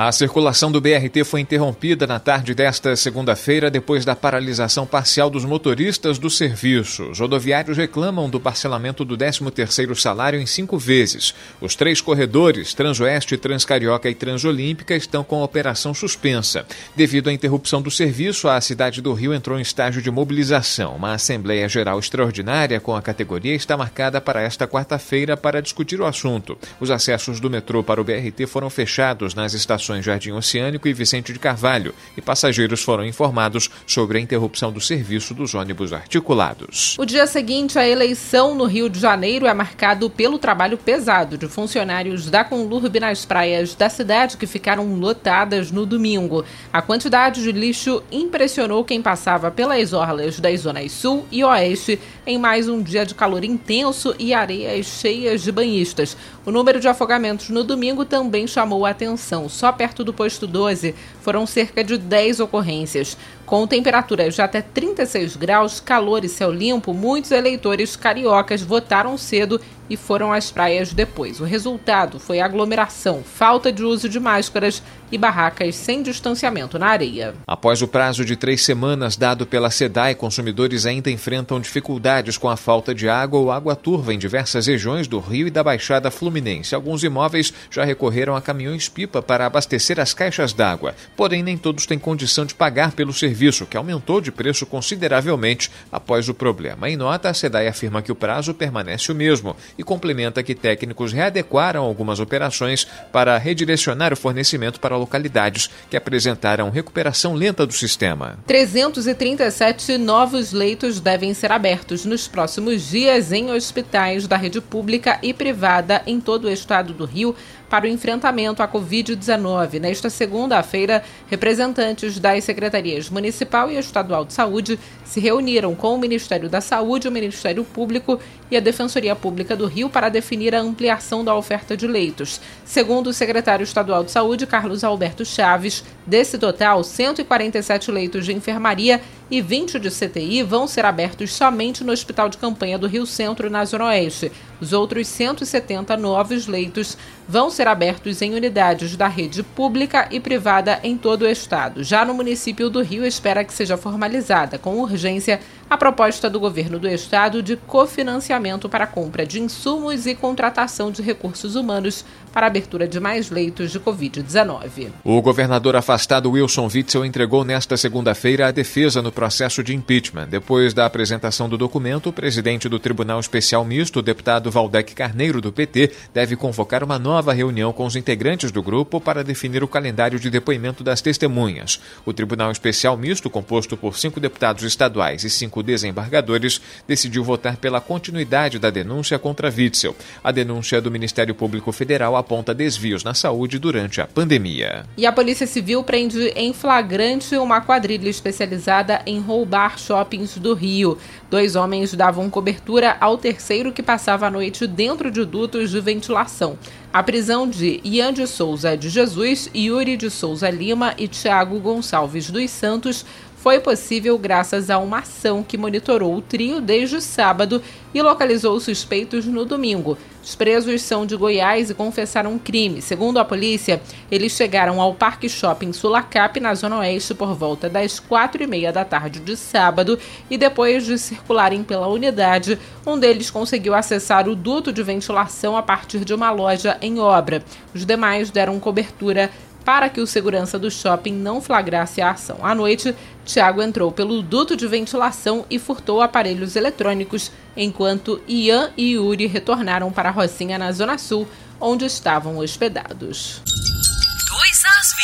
A 0.00 0.12
circulação 0.12 0.70
do 0.70 0.80
BRT 0.80 1.24
foi 1.24 1.40
interrompida 1.40 2.06
na 2.06 2.20
tarde 2.20 2.54
desta 2.54 2.94
segunda-feira 2.94 3.68
depois 3.68 4.04
da 4.04 4.14
paralisação 4.14 4.86
parcial 4.86 5.28
dos 5.28 5.44
motoristas 5.44 6.20
do 6.20 6.30
serviço. 6.30 7.10
Os 7.10 7.18
rodoviários 7.18 7.76
reclamam 7.76 8.30
do 8.30 8.38
parcelamento 8.38 9.04
do 9.04 9.18
13º 9.18 9.96
salário 9.96 10.40
em 10.40 10.46
cinco 10.46 10.78
vezes. 10.78 11.34
Os 11.60 11.74
três 11.74 12.00
corredores, 12.00 12.74
Transoeste, 12.74 13.36
Transcarioca 13.36 14.08
e 14.08 14.14
Transolímpica, 14.14 14.94
estão 14.94 15.24
com 15.24 15.40
a 15.40 15.44
operação 15.44 15.92
suspensa. 15.92 16.64
Devido 16.94 17.28
à 17.28 17.32
interrupção 17.32 17.82
do 17.82 17.90
serviço, 17.90 18.48
a 18.48 18.60
cidade 18.60 19.02
do 19.02 19.12
Rio 19.12 19.34
entrou 19.34 19.58
em 19.58 19.62
estágio 19.62 20.00
de 20.00 20.12
mobilização. 20.12 20.94
Uma 20.94 21.14
Assembleia 21.14 21.68
Geral 21.68 21.98
Extraordinária 21.98 22.78
com 22.78 22.94
a 22.94 23.02
categoria 23.02 23.56
está 23.56 23.76
marcada 23.76 24.20
para 24.20 24.42
esta 24.42 24.64
quarta-feira 24.64 25.36
para 25.36 25.60
discutir 25.60 26.00
o 26.00 26.06
assunto. 26.06 26.56
Os 26.78 26.88
acessos 26.88 27.40
do 27.40 27.50
metrô 27.50 27.82
para 27.82 28.00
o 28.00 28.04
BRT 28.04 28.46
foram 28.46 28.70
fechados 28.70 29.34
nas 29.34 29.54
estações 29.54 29.87
Jardim 30.02 30.32
Oceânico 30.32 30.86
e 30.86 30.92
Vicente 30.92 31.32
de 31.32 31.38
Carvalho, 31.38 31.94
e 32.16 32.20
passageiros 32.20 32.82
foram 32.82 33.04
informados 33.04 33.70
sobre 33.86 34.18
a 34.18 34.20
interrupção 34.20 34.70
do 34.70 34.80
serviço 34.80 35.34
dos 35.34 35.54
ônibus 35.54 35.92
articulados. 35.92 36.96
O 36.98 37.04
dia 37.04 37.26
seguinte 37.26 37.78
à 37.78 37.88
eleição 37.88 38.54
no 38.54 38.64
Rio 38.64 38.88
de 38.88 39.00
Janeiro 39.00 39.46
é 39.46 39.54
marcado 39.54 40.08
pelo 40.10 40.38
trabalho 40.38 40.76
pesado 40.76 41.38
de 41.38 41.48
funcionários 41.48 42.30
da 42.30 42.44
Conlurb 42.44 43.00
nas 43.00 43.24
praias 43.24 43.74
da 43.74 43.88
cidade 43.88 44.36
que 44.36 44.46
ficaram 44.46 44.94
lotadas 44.94 45.70
no 45.70 45.84
domingo. 45.84 46.44
A 46.72 46.82
quantidade 46.82 47.42
de 47.42 47.52
lixo 47.52 48.02
impressionou 48.12 48.84
quem 48.84 49.00
passava 49.00 49.50
pelas 49.50 49.92
orlas 49.92 50.38
das 50.38 50.60
zonas 50.60 50.92
sul 50.92 51.26
e 51.30 51.42
oeste 51.44 51.98
em 52.26 52.38
mais 52.38 52.68
um 52.68 52.82
dia 52.82 53.06
de 53.06 53.14
calor 53.14 53.44
intenso 53.44 54.14
e 54.18 54.34
areias 54.34 54.86
cheias 54.86 55.42
de 55.42 55.52
banhistas. 55.52 56.16
O 56.48 56.50
número 56.50 56.80
de 56.80 56.88
afogamentos 56.88 57.50
no 57.50 57.62
domingo 57.62 58.06
também 58.06 58.46
chamou 58.46 58.86
a 58.86 58.90
atenção. 58.90 59.50
Só 59.50 59.70
perto 59.70 60.02
do 60.02 60.14
posto 60.14 60.46
12 60.46 60.94
foram 61.20 61.44
cerca 61.44 61.84
de 61.84 61.98
10 61.98 62.40
ocorrências. 62.40 63.18
Com 63.44 63.66
temperaturas 63.66 64.34
de 64.34 64.40
até 64.40 64.62
36 64.62 65.36
graus, 65.36 65.78
calor 65.78 66.24
e 66.24 66.28
céu 66.28 66.50
limpo, 66.50 66.94
muitos 66.94 67.32
eleitores 67.32 67.96
cariocas 67.96 68.62
votaram 68.62 69.18
cedo 69.18 69.60
e 69.88 69.96
foram 69.96 70.32
às 70.32 70.50
praias 70.50 70.92
depois. 70.92 71.40
O 71.40 71.44
resultado 71.44 72.18
foi 72.18 72.40
aglomeração, 72.40 73.22
falta 73.22 73.72
de 73.72 73.82
uso 73.82 74.08
de 74.08 74.20
máscaras 74.20 74.82
e 75.10 75.16
barracas 75.16 75.74
sem 75.74 76.02
distanciamento 76.02 76.78
na 76.78 76.88
areia. 76.88 77.34
Após 77.46 77.80
o 77.80 77.88
prazo 77.88 78.24
de 78.24 78.36
três 78.36 78.64
semanas 78.64 79.16
dado 79.16 79.46
pela 79.46 79.70
SEDAI, 79.70 80.14
consumidores 80.14 80.84
ainda 80.84 81.10
enfrentam 81.10 81.60
dificuldades 81.60 82.36
com 82.36 82.48
a 82.48 82.56
falta 82.56 82.94
de 82.94 83.08
água 83.08 83.40
ou 83.40 83.50
água 83.50 83.74
turva 83.74 84.12
em 84.12 84.18
diversas 84.18 84.66
regiões 84.66 85.08
do 85.08 85.18
Rio 85.18 85.46
e 85.46 85.50
da 85.50 85.64
Baixada 85.64 86.10
Fluminense. 86.10 86.74
Alguns 86.74 87.02
imóveis 87.02 87.52
já 87.70 87.84
recorreram 87.84 88.36
a 88.36 88.42
caminhões-pipa 88.42 89.22
para 89.22 89.46
abastecer 89.46 89.98
as 89.98 90.12
caixas 90.12 90.52
d'água, 90.52 90.94
porém 91.16 91.42
nem 91.42 91.56
todos 91.56 91.86
têm 91.86 91.98
condição 91.98 92.44
de 92.44 92.54
pagar 92.54 92.92
pelo 92.92 93.12
serviço, 93.12 93.66
que 93.66 93.76
aumentou 93.76 94.20
de 94.20 94.30
preço 94.30 94.66
consideravelmente 94.66 95.70
após 95.90 96.28
o 96.28 96.34
problema. 96.34 96.88
Em 96.88 96.96
nota, 96.96 97.30
a 97.30 97.34
SEDAI 97.34 97.68
afirma 97.68 98.02
que 98.02 98.12
o 98.12 98.16
prazo 98.16 98.52
permanece 98.52 99.10
o 99.10 99.14
mesmo 99.14 99.56
e 99.78 99.84
complementa 99.84 100.42
que 100.42 100.54
técnicos 100.54 101.12
readequaram 101.12 101.84
algumas 101.84 102.18
operações 102.18 102.84
para 103.12 103.38
redirecionar 103.38 104.12
o 104.12 104.16
fornecimento 104.16 104.80
para 104.80 104.96
localidades 104.96 105.70
que 105.88 105.96
apresentaram 105.96 106.68
recuperação 106.68 107.34
lenta 107.34 107.64
do 107.64 107.72
sistema. 107.72 108.38
337 108.46 109.96
novos 109.96 110.52
leitos 110.52 110.98
devem 111.00 111.32
ser 111.32 111.52
abertos 111.52 112.04
nos 112.04 112.26
próximos 112.26 112.90
dias 112.90 113.32
em 113.32 113.50
hospitais 113.52 114.26
da 114.26 114.36
rede 114.36 114.60
pública 114.60 115.18
e 115.22 115.32
privada 115.32 116.02
em 116.06 116.20
todo 116.20 116.46
o 116.46 116.50
estado 116.50 116.92
do 116.92 117.04
Rio 117.04 117.36
para 117.68 117.84
o 117.84 117.88
enfrentamento 117.88 118.62
à 118.62 118.68
Covid-19. 118.68 119.78
Nesta 119.78 120.08
segunda-feira, 120.08 121.02
representantes 121.28 122.18
das 122.18 122.44
secretarias 122.44 123.10
municipal 123.10 123.70
e 123.70 123.76
estadual 123.76 124.24
de 124.24 124.32
saúde 124.32 124.78
se 125.04 125.20
reuniram 125.20 125.74
com 125.74 125.94
o 125.94 125.98
Ministério 125.98 126.48
da 126.48 126.60
Saúde, 126.60 127.08
o 127.08 127.12
Ministério 127.12 127.64
Público 127.64 128.18
e 128.50 128.56
a 128.56 128.60
Defensoria 128.60 129.14
Pública 129.14 129.54
do 129.54 129.66
Rio 129.68 129.88
para 129.88 130.08
definir 130.08 130.54
a 130.54 130.60
ampliação 130.60 131.24
da 131.24 131.34
oferta 131.34 131.76
de 131.76 131.86
leitos. 131.86 132.40
Segundo 132.64 133.08
o 133.08 133.12
secretário 133.12 133.64
estadual 133.64 134.02
de 134.02 134.10
Saúde, 134.10 134.46
Carlos 134.46 134.82
Alberto 134.82 135.24
Chaves, 135.24 135.84
desse 136.06 136.38
total, 136.38 136.82
147 136.82 137.90
leitos 137.90 138.24
de 138.24 138.32
enfermaria 138.32 139.00
e 139.30 139.40
20 139.40 139.78
de 139.78 139.90
CTI 139.90 140.42
vão 140.42 140.66
ser 140.66 140.84
abertos 140.84 141.32
somente 141.32 141.84
no 141.84 141.92
Hospital 141.92 142.28
de 142.28 142.38
Campanha 142.38 142.78
do 142.78 142.86
Rio 142.86 143.06
Centro, 143.06 143.50
na 143.50 143.64
Zona 143.64 143.86
Oeste. 143.86 144.32
Os 144.60 144.72
outros 144.72 145.06
170 145.08 145.96
novos 145.96 146.46
leitos 146.46 146.96
vão 147.28 147.50
ser 147.50 147.68
abertos 147.68 148.22
em 148.22 148.34
unidades 148.34 148.96
da 148.96 149.06
rede 149.06 149.42
pública 149.42 150.08
e 150.10 150.18
privada 150.18 150.80
em 150.82 150.96
todo 150.96 151.22
o 151.22 151.28
estado. 151.28 151.84
Já 151.84 152.04
no 152.04 152.14
município 152.14 152.70
do 152.70 152.82
Rio, 152.82 153.04
espera 153.04 153.44
que 153.44 153.52
seja 153.52 153.76
formalizada 153.76 154.58
com 154.58 154.80
urgência 154.80 155.40
a 155.70 155.76
proposta 155.76 156.30
do 156.30 156.40
governo 156.40 156.78
do 156.78 156.88
estado 156.88 157.42
de 157.42 157.54
cofinanciamento 157.54 158.68
para 158.68 158.86
compra 158.86 159.26
de 159.26 159.40
insumos 159.40 160.06
e 160.06 160.14
contratação 160.14 160.90
de 160.90 161.02
recursos 161.02 161.54
humanos 161.56 162.04
para 162.32 162.46
abertura 162.46 162.88
de 162.88 162.98
mais 162.98 163.30
leitos 163.30 163.70
de 163.70 163.78
Covid-19. 163.78 164.90
O 165.04 165.20
governador 165.20 165.76
afastado 165.76 166.30
Wilson 166.30 166.68
Witzel 166.72 167.04
entregou 167.04 167.44
nesta 167.44 167.76
segunda-feira 167.76 168.48
a 168.48 168.50
defesa 168.50 169.02
no 169.02 169.12
processo 169.12 169.62
de 169.62 169.74
impeachment. 169.74 170.28
Depois 170.28 170.72
da 170.72 170.86
apresentação 170.86 171.48
do 171.48 171.58
documento, 171.58 172.08
o 172.08 172.12
presidente 172.12 172.68
do 172.68 172.78
Tribunal 172.78 173.20
Especial 173.20 173.64
Misto, 173.64 173.98
o 173.98 174.02
deputado 174.02 174.47
Valdec 174.50 174.94
Carneiro, 174.94 175.40
do 175.40 175.52
PT, 175.52 175.92
deve 176.12 176.36
convocar 176.36 176.82
uma 176.82 176.98
nova 176.98 177.32
reunião 177.32 177.72
com 177.72 177.86
os 177.86 177.96
integrantes 177.96 178.50
do 178.50 178.62
grupo 178.62 179.00
para 179.00 179.24
definir 179.24 179.62
o 179.62 179.68
calendário 179.68 180.18
de 180.18 180.30
depoimento 180.30 180.84
das 180.84 181.00
testemunhas. 181.00 181.80
O 182.04 182.12
Tribunal 182.12 182.50
Especial 182.50 182.96
Misto, 182.96 183.30
composto 183.30 183.76
por 183.76 183.98
cinco 183.98 184.20
deputados 184.20 184.64
estaduais 184.64 185.24
e 185.24 185.30
cinco 185.30 185.62
desembargadores, 185.62 186.60
decidiu 186.86 187.24
votar 187.24 187.56
pela 187.56 187.80
continuidade 187.80 188.58
da 188.58 188.70
denúncia 188.70 189.18
contra 189.18 189.52
Witzel. 189.54 189.94
A 190.22 190.30
denúncia 190.30 190.80
do 190.80 190.90
Ministério 190.90 191.34
Público 191.34 191.72
Federal 191.72 192.16
aponta 192.16 192.54
desvios 192.54 193.04
na 193.04 193.14
saúde 193.14 193.58
durante 193.58 194.00
a 194.00 194.06
pandemia. 194.06 194.84
E 194.96 195.06
a 195.06 195.12
Polícia 195.12 195.46
Civil 195.46 195.82
prende 195.82 196.28
em 196.36 196.52
flagrante 196.52 197.36
uma 197.36 197.60
quadrilha 197.60 198.08
especializada 198.08 199.02
em 199.06 199.20
roubar 199.20 199.78
shoppings 199.78 200.36
do 200.38 200.54
Rio. 200.54 200.98
Dois 201.30 201.56
homens 201.56 201.94
davam 201.94 202.30
cobertura 202.30 202.96
ao 203.00 203.18
terceiro 203.18 203.72
que 203.72 203.82
passava 203.82 204.26
a 204.26 204.30
noite 204.38 204.68
dentro 204.68 205.10
de 205.10 205.24
dutos 205.24 205.68
de 205.70 205.80
ventilação. 205.80 206.56
A 206.92 207.02
prisão 207.02 207.48
de 207.48 207.80
Ian 207.82 208.12
de 208.12 208.24
Souza 208.24 208.76
de 208.76 208.88
Jesus, 208.88 209.50
Yuri 209.52 209.96
de 209.96 210.08
Souza 210.08 210.48
Lima 210.48 210.94
e 210.96 211.08
Tiago 211.08 211.58
Gonçalves 211.58 212.30
dos 212.30 212.48
Santos 212.48 213.04
foi 213.36 213.58
possível 213.58 214.16
graças 214.16 214.70
a 214.70 214.78
uma 214.78 215.00
ação 215.00 215.42
que 215.42 215.58
monitorou 215.58 216.14
o 216.14 216.22
trio 216.22 216.60
desde 216.60 217.00
sábado 217.00 217.60
e 217.92 218.00
localizou 218.00 218.60
suspeitos 218.60 219.26
no 219.26 219.44
domingo. 219.44 219.98
Os 220.28 220.34
presos 220.34 220.82
são 220.82 221.06
de 221.06 221.16
Goiás 221.16 221.70
e 221.70 221.74
confessaram 221.74 222.34
um 222.34 222.38
crime. 222.38 222.82
Segundo 222.82 223.16
a 223.16 223.24
polícia, 223.24 223.80
eles 224.10 224.32
chegaram 224.32 224.78
ao 224.78 224.92
Parque 224.92 225.26
Shopping 225.26 225.72
Sulacap, 225.72 226.38
na 226.38 226.54
Zona 226.54 226.80
Oeste, 226.80 227.14
por 227.14 227.32
volta 227.32 227.66
das 227.66 227.98
quatro 227.98 228.42
e 228.42 228.46
meia 228.46 228.70
da 228.70 228.84
tarde 228.84 229.20
de 229.20 229.34
sábado 229.38 229.98
e 230.28 230.36
depois 230.36 230.84
de 230.84 230.98
circularem 230.98 231.64
pela 231.64 231.88
unidade, 231.88 232.58
um 232.86 232.98
deles 232.98 233.30
conseguiu 233.30 233.74
acessar 233.74 234.28
o 234.28 234.36
duto 234.36 234.70
de 234.70 234.82
ventilação 234.82 235.56
a 235.56 235.62
partir 235.62 236.04
de 236.04 236.12
uma 236.12 236.30
loja 236.30 236.76
em 236.82 236.98
obra. 236.98 237.42
Os 237.74 237.86
demais 237.86 238.30
deram 238.30 238.60
cobertura 238.60 239.30
para 239.64 239.88
que 239.88 240.00
o 240.00 240.06
segurança 240.06 240.58
do 240.58 240.70
shopping 240.70 241.12
não 241.12 241.40
flagrasse 241.40 242.00
a 242.00 242.10
ação. 242.10 242.38
À 242.42 242.54
noite, 242.54 242.94
Tiago 243.28 243.60
entrou 243.60 243.92
pelo 243.92 244.22
duto 244.22 244.56
de 244.56 244.66
ventilação 244.66 245.44
e 245.50 245.58
furtou 245.58 246.00
aparelhos 246.00 246.56
eletrônicos, 246.56 247.30
enquanto 247.54 248.22
Ian 248.26 248.72
e 248.74 248.92
Yuri 248.92 249.26
retornaram 249.26 249.92
para 249.92 250.08
a 250.08 250.12
Rocinha 250.12 250.56
na 250.56 250.72
Zona 250.72 250.96
Sul, 250.96 251.28
onde 251.60 251.84
estavam 251.84 252.38
hospedados. 252.38 253.42
2 253.44 254.64
às 254.64 254.94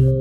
20. 0.00 0.15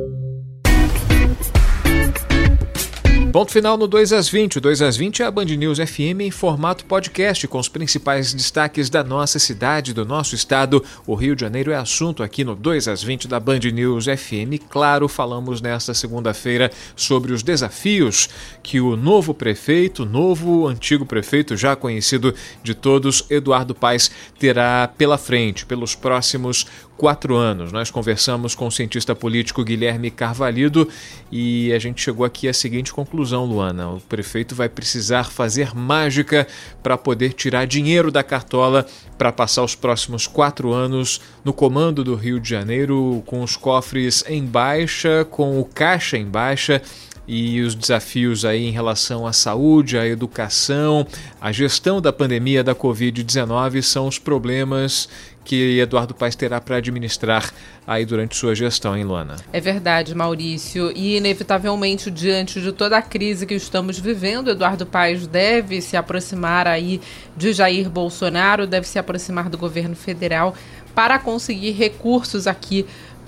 Ponto 3.36 3.52
final 3.52 3.76
no 3.76 3.86
2 3.86 4.14
às 4.14 4.30
20. 4.30 4.60
O 4.60 4.62
2 4.62 4.82
às 4.82 4.96
20 4.96 5.22
é 5.22 5.26
a 5.26 5.30
Band 5.30 5.44
News 5.44 5.78
FM 5.78 6.22
em 6.22 6.32
formato 6.32 6.86
podcast, 6.86 7.46
com 7.50 7.60
os 7.60 7.68
principais 7.68 8.34
destaques 8.34 8.90
da 8.90 9.04
nossa 9.04 9.40
cidade, 9.40 9.94
do 9.94 10.06
nosso 10.06 10.36
estado. 10.36 10.82
O 11.06 11.16
Rio 11.16 11.36
de 11.36 11.42
Janeiro 11.42 11.70
é 11.70 11.76
assunto 11.76 12.24
aqui 12.24 12.46
no 12.46 12.56
2 12.56 12.88
às 12.88 13.04
20 13.04 13.28
da 13.28 13.38
Band 13.38 13.60
News 13.74 14.06
FM. 14.06 14.64
Claro, 14.70 15.10
falamos 15.10 15.60
nesta 15.60 15.94
segunda-feira 15.94 16.72
sobre 16.96 17.34
os 17.34 17.44
desafios 17.44 18.30
que 18.64 18.80
o 18.80 18.96
novo 18.96 19.34
prefeito, 19.34 20.06
novo 20.06 20.66
antigo 20.66 21.06
prefeito, 21.06 21.58
já 21.58 21.76
conhecido 21.76 22.34
de 22.64 22.74
todos, 22.74 23.26
Eduardo 23.30 23.76
Paes, 23.76 24.10
terá 24.40 24.90
pela 24.98 25.18
frente, 25.18 25.66
pelos 25.66 25.94
próximos 25.94 26.66
quatro 26.98 27.36
anos. 27.36 27.72
Nós 27.72 27.92
conversamos 27.92 28.56
com 28.56 28.68
o 28.68 28.72
cientista 28.72 29.16
político 29.16 29.64
Guilherme 29.64 30.10
Carvalhido 30.10 30.88
e 31.32 31.72
a 31.74 31.80
gente 31.80 32.02
chegou 32.02 32.26
aqui 32.26 32.48
à 32.48 32.54
seguinte 32.54 32.94
conclusão, 32.94 33.46
Luana: 33.46 33.90
o 33.90 34.02
prefeito 34.02 34.56
vai 34.56 34.70
precisar 34.70 35.26
fazer 35.26 35.76
mágica 35.76 36.48
para 36.82 36.98
poder 36.98 37.34
tirar 37.34 37.66
dinheiro 37.66 38.12
da 38.12 38.24
cartola 38.24 38.86
para 39.18 39.32
passar 39.32 39.64
os 39.64 39.76
próximos 39.76 40.28
quatro 40.28 40.74
anos 40.74 41.22
no 41.44 41.54
comando 41.54 42.04
do 42.04 42.16
Rio 42.16 42.40
de 42.40 42.50
Janeiro, 42.50 43.24
com 43.26 43.42
os 43.42 43.56
cofres 43.56 44.24
em 44.28 44.46
baixa, 44.46 45.26
com 45.30 45.60
o 45.60 45.66
caixa 45.66 46.18
em 46.18 46.26
baixa 46.26 46.82
e 47.28 47.62
os 47.62 47.74
desafios 47.74 48.46
aí 48.46 48.66
em 48.66 48.72
relação 48.72 49.26
à 49.26 49.34
saúde, 49.34 49.98
à 49.98 50.06
educação, 50.06 51.06
à 51.42 51.52
gestão 51.52 52.00
da 52.00 52.14
pandemia 52.14 52.64
da 52.64 52.76
Covid-19 52.76 53.82
são 53.82 54.08
os 54.08 54.20
problemas 54.20 55.10
que 55.46 55.80
Eduardo 55.80 56.14
Paes 56.14 56.36
terá 56.36 56.60
para 56.60 56.78
administrar 56.78 57.54
aí 57.88 58.04
durante 58.04 58.36
sua 58.36 58.56
gestão, 58.56 58.98
hein, 58.98 59.04
Luana? 59.04 59.36
É 59.54 59.62
verdade, 59.62 60.16
Maurício. 60.16 60.92
E, 60.96 61.16
inevitavelmente, 61.16 62.10
diante 62.10 62.60
de 62.60 62.72
toda 62.72 62.98
a 62.98 63.02
crise 63.02 63.46
que 63.46 63.54
estamos 63.54 64.00
vivendo, 64.00 64.50
Eduardo 64.50 64.86
Paes 64.86 65.28
deve 65.28 65.82
se 65.82 65.96
aproximar 65.96 66.68
aí 66.68 67.00
de 67.38 67.54
Jair 67.54 67.90
Bolsonaro, 67.90 68.66
deve 68.66 68.88
se 68.88 68.98
aproximar 68.98 69.48
do 69.48 69.58
governo 69.58 69.96
federal 69.96 70.56
para 70.96 71.20
conseguir 71.20 71.72
recursos 71.72 72.48
aqui 72.48 72.86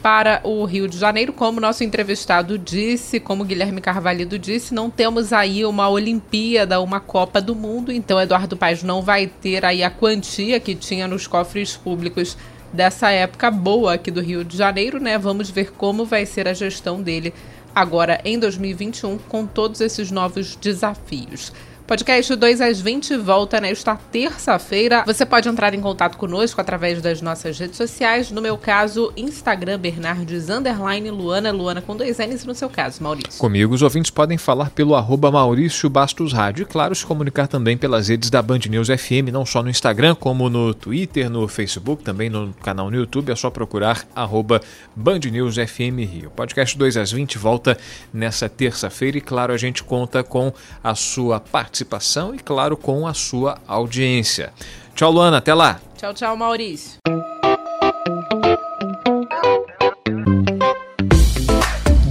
para 0.07 0.39
o 0.45 0.63
Rio 0.63 0.87
de 0.87 0.97
Janeiro. 0.97 1.33
Como 1.33 1.59
nosso 1.59 1.83
entrevistado 1.83 2.57
disse, 2.57 3.19
como 3.19 3.43
Guilherme 3.43 3.81
Carvalho 3.81 4.25
disse, 4.39 4.73
não 4.73 4.89
temos 4.89 5.33
aí 5.33 5.65
uma 5.65 5.89
Olimpíada, 5.89 6.79
uma 6.79 7.01
Copa 7.01 7.41
do 7.41 7.53
Mundo, 7.53 7.91
então 7.91 8.17
Eduardo 8.17 8.55
Paes 8.55 8.83
não 8.83 9.01
vai 9.01 9.27
ter 9.27 9.65
aí 9.65 9.83
a 9.83 9.89
quantia 9.89 10.61
que 10.61 10.75
tinha 10.75 11.09
nos 11.09 11.27
cofres 11.27 11.75
públicos 11.75 12.37
dessa 12.71 13.11
época 13.11 13.51
boa 13.51 13.95
aqui 13.95 14.09
do 14.09 14.21
Rio 14.21 14.45
de 14.45 14.55
Janeiro, 14.55 14.97
né? 14.97 15.17
Vamos 15.17 15.49
ver 15.49 15.73
como 15.73 16.05
vai 16.05 16.25
ser 16.25 16.47
a 16.47 16.53
gestão 16.53 17.01
dele 17.01 17.33
agora 17.75 18.21
em 18.23 18.39
2021 18.39 19.17
com 19.27 19.45
todos 19.45 19.81
esses 19.81 20.09
novos 20.09 20.55
desafios. 20.55 21.51
Podcast 21.87 22.35
2 22.35 22.59
às 22.59 22.81
20 22.81 23.15
volta 23.15 23.61
nesta 23.61 23.95
terça-feira. 23.95 25.05
Você 25.05 25.25
pode 25.25 25.47
entrar 25.47 25.73
em 25.73 25.79
contato 25.79 26.17
conosco 26.17 26.59
através 26.59 27.01
das 27.01 27.21
nossas 27.21 27.57
redes 27.57 27.77
sociais. 27.77 28.29
No 28.29 28.41
meu 28.41 28.57
caso, 28.57 29.13
Instagram 29.15 29.79
Bernardes 29.79 30.49
underline 30.49 31.09
Luana, 31.09 31.49
Luana 31.49 31.81
com 31.81 31.95
dois 31.95 32.17
N's 32.17 32.43
no 32.43 32.53
seu 32.53 32.69
caso, 32.69 33.01
Maurício. 33.01 33.39
Comigo, 33.39 33.73
os 33.73 33.81
ouvintes 33.81 34.11
podem 34.11 34.37
falar 34.37 34.69
pelo 34.71 34.95
arroba 34.95 35.31
Maurício 35.31 35.89
Bastos 35.89 36.33
Rádio 36.33 36.63
e, 36.63 36.65
claro, 36.65 36.93
se 36.93 37.05
comunicar 37.05 37.47
também 37.47 37.77
pelas 37.77 38.09
redes 38.09 38.29
da 38.29 38.41
Band 38.41 38.59
News 38.69 38.89
FM, 38.89 39.31
não 39.31 39.45
só 39.45 39.63
no 39.63 39.69
Instagram, 39.69 40.13
como 40.13 40.49
no 40.49 40.73
Twitter, 40.73 41.29
no 41.29 41.47
Facebook, 41.47 42.03
também 42.03 42.29
no 42.29 42.53
canal 42.61 42.91
no 42.91 42.97
YouTube. 42.97 43.31
É 43.31 43.35
só 43.35 43.49
procurar 43.49 44.05
arroba 44.13 44.59
Band 44.93 45.21
News 45.31 45.55
FM 45.55 45.99
Rio. 45.99 46.31
Podcast 46.31 46.77
2 46.77 46.97
às 46.97 47.13
20 47.13 47.37
volta 47.37 47.77
nessa 48.13 48.49
terça-feira 48.49 49.19
e, 49.19 49.21
claro, 49.21 49.53
a 49.53 49.57
gente 49.57 49.85
conta 49.85 50.21
com 50.21 50.51
a 50.83 50.93
sua 50.93 51.39
participação 51.39 51.76
participação 51.77 52.33
e, 52.33 52.39
claro, 52.39 52.75
com 52.77 53.05
a 53.07 53.13
sua 53.13 53.57
audiência. 53.67 54.53
Tchau, 54.95 55.11
Luana. 55.11 55.37
Até 55.37 55.53
lá. 55.53 55.79
Tchau, 55.97 56.13
tchau, 56.13 56.35
Maurício. 56.37 56.97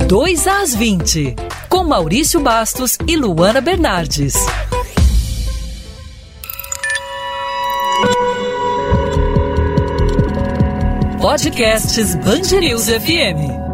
Dois 0.06 0.46
às 0.46 0.74
20, 0.74 1.34
com 1.68 1.82
Maurício 1.82 2.40
Bastos 2.40 2.96
e 3.08 3.16
Luana 3.16 3.60
Bernardes. 3.60 4.34
Podcasts 11.20 12.14
Bangerils 12.14 12.88
FM. 12.88 13.65